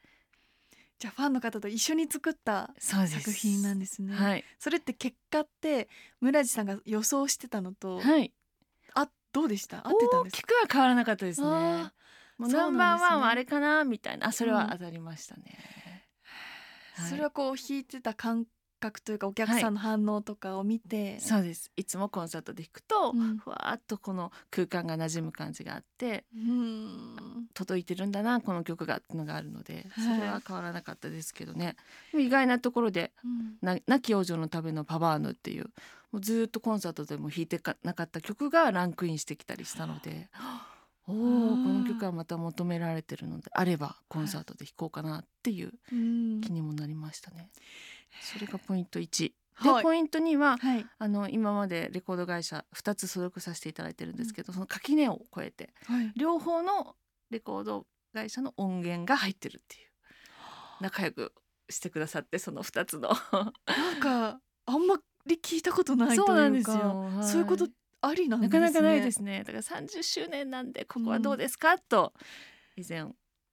[0.99, 5.87] じゃあファンの方と一緒に作った作品なんですね、はい、それって結果って
[6.19, 8.33] 村地さんが予想してたのと、はい、
[8.95, 9.77] あどうでした？
[9.77, 10.37] 合ってたん大ですか？
[10.39, 11.47] きくは変わらなかったですね。
[11.47, 11.93] あ
[12.37, 13.83] もうナンバーワンはあれかな？
[13.85, 14.27] みたいな。
[14.27, 15.43] あそれは当たりましたね。
[16.95, 18.45] はいそれはこう弾いてた感
[18.79, 21.71] 覚というかお客さんの反応とかを見て、そうです。
[21.75, 23.37] いつもコンサートで弾くと、うん。
[23.37, 27.47] ふわーっとこの空間が馴染む感じがあってうん。
[27.53, 30.21] 届いてるんだなこの曲がっていうのがあるのでそはい。
[30.21, 31.75] れは変わらなかったですけどね、
[32.13, 33.11] 意外なところで
[33.61, 35.65] 「な亡き王女のためのパバーヌ」っていう
[36.11, 40.29] もうずーっとコンサートでも弾いてかなかった曲がランクインしてきたりしたので。
[41.07, 41.23] おおこ
[41.55, 46.39] の曲はまた求められてるのであればコンサートで弾こうかなっていううん。
[46.41, 47.49] 気にもなりましたね。
[48.21, 49.31] それがポイント1。
[49.53, 49.75] はい。
[49.77, 50.85] でポイント2ははい。
[50.97, 56.11] あの今までレコード会社2つ所属させていただいてるんですけど、その垣根を越えてはい。
[56.15, 56.95] 両方の
[57.29, 59.89] レコード会社の音源が入ってるっていう。
[60.81, 61.33] 仲良く
[61.69, 63.09] してくださってその2つの。
[63.31, 64.95] なんかあんま
[65.25, 67.67] り聞いたことないというかそうなんですよ、はいそういうこと
[68.01, 68.67] ありなんでなすね。
[68.71, 69.39] かなかないですね。
[69.39, 72.13] だから30周年なんでここはどうですか、と
[72.77, 73.05] 以前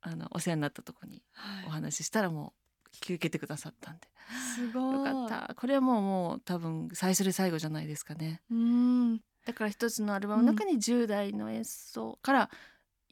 [0.03, 1.67] あのお世話になったとこにはい。
[1.67, 2.66] お話ししたらもう
[2.97, 4.09] 引き受けてくださったんで。
[4.55, 4.99] すごい。
[4.99, 5.55] よかった。
[5.55, 8.43] これはもうもう多分最初で最後じゃないですかね。
[8.51, 9.19] うん。
[9.45, 12.51] だから一つのアルバムの中に10代の演奏から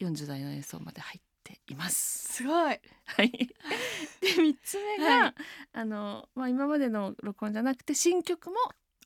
[0.00, 2.32] 40代の演奏まで入っています。
[2.34, 2.54] すごい。
[2.54, 3.30] はい、
[4.20, 5.34] で3つ目が、はい。
[5.72, 8.56] あのまあ、今までの録音じゃなくて新曲も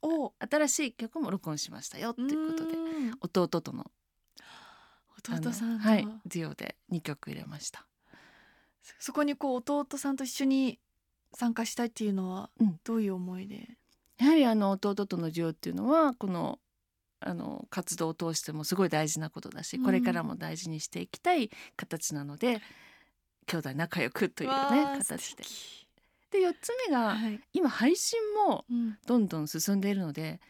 [0.03, 0.33] お。
[0.39, 2.79] 新しい曲も録音しましたよっていうことでで
[3.21, 3.91] 弟との
[5.19, 7.88] 弟さんはい、デュオで2曲入れました。
[8.99, 10.79] そこにこう弟さんと一緒に
[11.35, 12.81] 参加したいっていうのはうん。
[12.85, 13.77] どういう思いで、
[14.19, 16.59] やはりあの弟とのデュオっていうのはこの
[17.21, 19.85] あの活動を通してもすごい大事なことだし、うん。
[19.85, 22.63] これからも大事にしていきたい形なので
[23.47, 24.55] 兄弟仲良くというね
[25.05, 25.45] 形で。
[25.45, 25.89] 素。
[26.31, 27.41] で4つ目が、はい。
[27.55, 28.99] 今配信もうん。
[29.07, 30.41] どんどん進んでいるので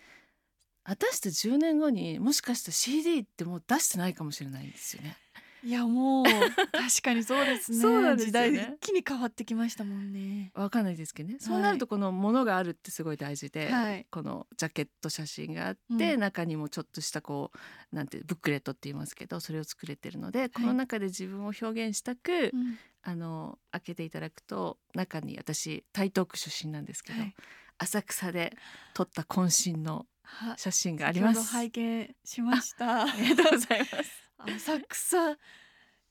[0.88, 5.18] 私た10年後にもしかしたら CD ってもう出してないかもしれないんですよね。
[5.64, 7.78] いやもう確かにそうですね。
[7.82, 8.32] そうなんですね。
[8.32, 10.52] 代一気に変わってきましたもんね。
[10.54, 11.38] わかんないですけどね。
[11.40, 14.06] そうなるとこのものがあるってすごい大事で、はい。
[14.10, 16.20] このジャケット写真があって、うん。
[16.20, 17.50] 中にもちょっとしたこ
[17.92, 22.78] うなんてブックレットって言いますけどそれを作れてるので、この中で自分を表現したく、うん。
[23.02, 27.34] あの開けていただくと中に私台東区出身なんですけど、はい。
[27.78, 28.56] 浅草で
[28.92, 31.42] 撮った渾身のは写真があります。
[31.42, 33.02] 先ほど拝見しました。
[33.08, 34.27] ありがとうございます。
[34.38, 35.36] 浅草。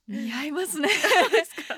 [0.08, 0.90] 似合いますね。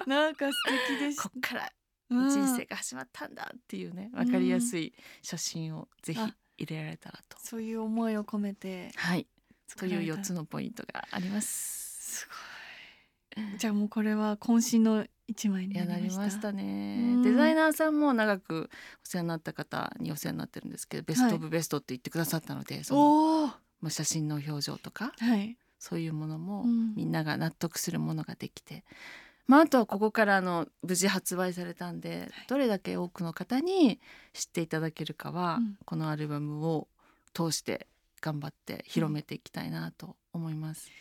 [0.05, 0.53] なんか素
[0.89, 1.71] 敵でしこっから
[2.09, 2.29] うん。
[2.29, 6.33] 人生が始まったんだっていうね、わかりやすい写真をぜひあ。
[6.57, 7.37] 入れられたらと。
[7.39, 9.25] そういう思いを込めてはい、
[9.77, 12.19] という4つのポイントがあります。
[12.19, 12.27] す
[13.37, 13.57] ごい。
[13.57, 16.51] じゃあもうこれは渾身の一枚になりました。
[16.51, 17.13] ね。
[17.15, 17.23] うん。
[17.23, 18.69] デザイナーさんも長く
[19.05, 25.13] お世話になった方にお世話になってるんですけどベスト・オブ・ベストって言ってくださったので、そのまあ、写真の表情とか。
[25.17, 26.95] はいそういうものもうん。
[26.95, 28.83] みんなが納得するものができて、
[29.47, 33.99] まあ、あとはここからあの無事発売されたんで、どれだけ多くの方に
[34.33, 35.77] 知っていただけるかは、うん。
[35.85, 36.87] このアルバムを
[37.33, 37.87] 通して
[38.21, 40.91] 頑張って広めていきたいなと思います。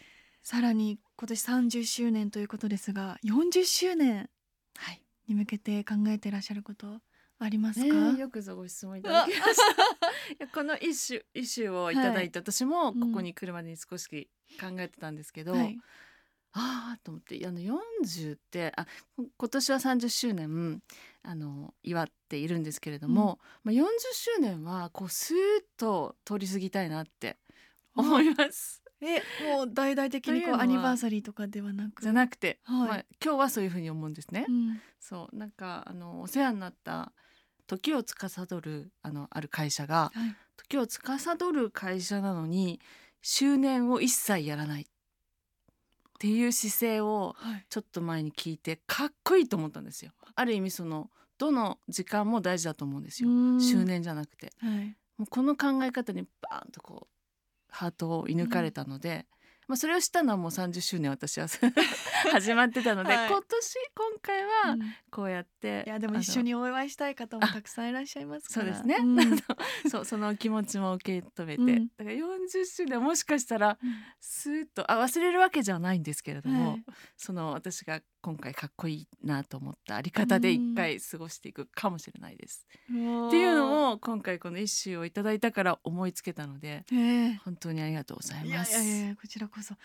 [0.43, 4.31] さらに今年30周年ということですが40周年
[4.77, 5.03] はい。
[5.27, 7.01] に向けて考えていらっしゃること
[7.41, 9.57] ありますか、ねえよくぞご質問いただきまし
[10.39, 10.47] た。
[10.53, 14.29] この一種一種をいただいて、私もここに来るまでに少し
[14.61, 15.79] 考えてたんですけど、はい。
[16.53, 18.87] ああと思ってあの40ってあ
[19.17, 20.83] こ今年は30周年
[21.23, 25.39] あの祝っているんですけれども、まあ、40周年はこうスーッ
[25.77, 27.37] と通り過ぎたいなって
[27.95, 28.83] 思います。
[29.01, 32.03] えもう大々的にこうアニバーサリーとかではなく？
[32.03, 32.89] じゃなくて、はい。
[32.89, 34.47] まあ、今日はそういうふうに思うんですね。
[34.49, 34.81] うん。
[34.99, 37.13] そうなんかあのお世話になった
[37.69, 40.37] 時を司るあのある会社がはい。
[40.57, 42.81] 時を司る会社なのに
[43.23, 44.87] 周年を一切やらないっ
[46.19, 47.67] ていう姿勢をはい。
[47.69, 50.11] ちょっと前に聞いてかっこいいと思ったんですよ。
[50.35, 53.29] ある意味そのどの時間も大事だと思うんですよ。
[53.29, 53.61] うん。
[53.61, 54.53] 周年じゃなくて。
[54.59, 54.97] はい。
[55.19, 57.15] もうこの考え方にバーンとこう
[57.69, 59.27] ハートを射抜かれたので、
[59.69, 61.47] まあ、それをしたのはもう30周年私は
[62.33, 63.29] 始まってたので、はい。
[63.29, 64.81] 今年今回はうん。
[65.11, 68.75] こうやって、いやでも一緒にお祝いしたい方もたくさんいらっしゃいますから。
[68.75, 69.21] そうですね、ん。
[69.21, 69.37] あの
[69.91, 71.89] そうその気持ちも受け止めて、うん。
[71.99, 73.79] だから40周年もしかしたら
[74.21, 76.85] スーッとあ忘れるわけじゃないんですけれども、はい。
[77.17, 82.67] その私が今回かっこいいなと思ったあり方で一回過ごしていくかもしれないです。
[82.85, 87.35] っていうのも今回この一首をいただいたから思いつけたのでええ。
[87.45, 88.75] 本当にありがとうございいやいます。
[88.75, 89.75] やいやこちらこそ。
[89.75, 89.77] い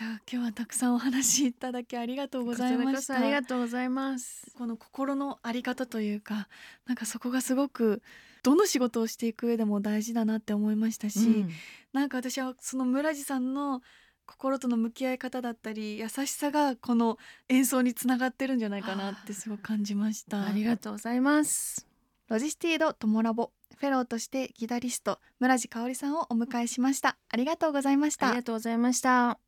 [0.00, 3.16] や今日はたくさんお話いただきありがとうございました。
[3.16, 4.52] ありがとうございます。
[4.56, 6.48] この心のあり方というか
[6.86, 8.00] なんかそこがすごく
[8.44, 11.50] どの仕事をしていく上でも大事だなって思いましたし、うん。
[11.92, 13.82] なんか私はその村治さんの
[14.24, 20.46] 心との向き合い方だったり優しさがこの演奏につながってるんじゃないかなってすごく感じました。
[20.46, 21.88] ありがとうございます。
[22.28, 29.38] ロジスティードトモラボフェローとしてギタリスト村治佳織さんをお迎えしましたありがとうございましたありがとうございました。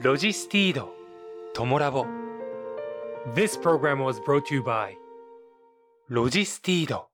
[0.00, 0.92] ロジスティード、
[1.54, 2.04] トモラボ。
[3.34, 4.94] This program was brought to you by
[6.08, 7.13] ロジスティード。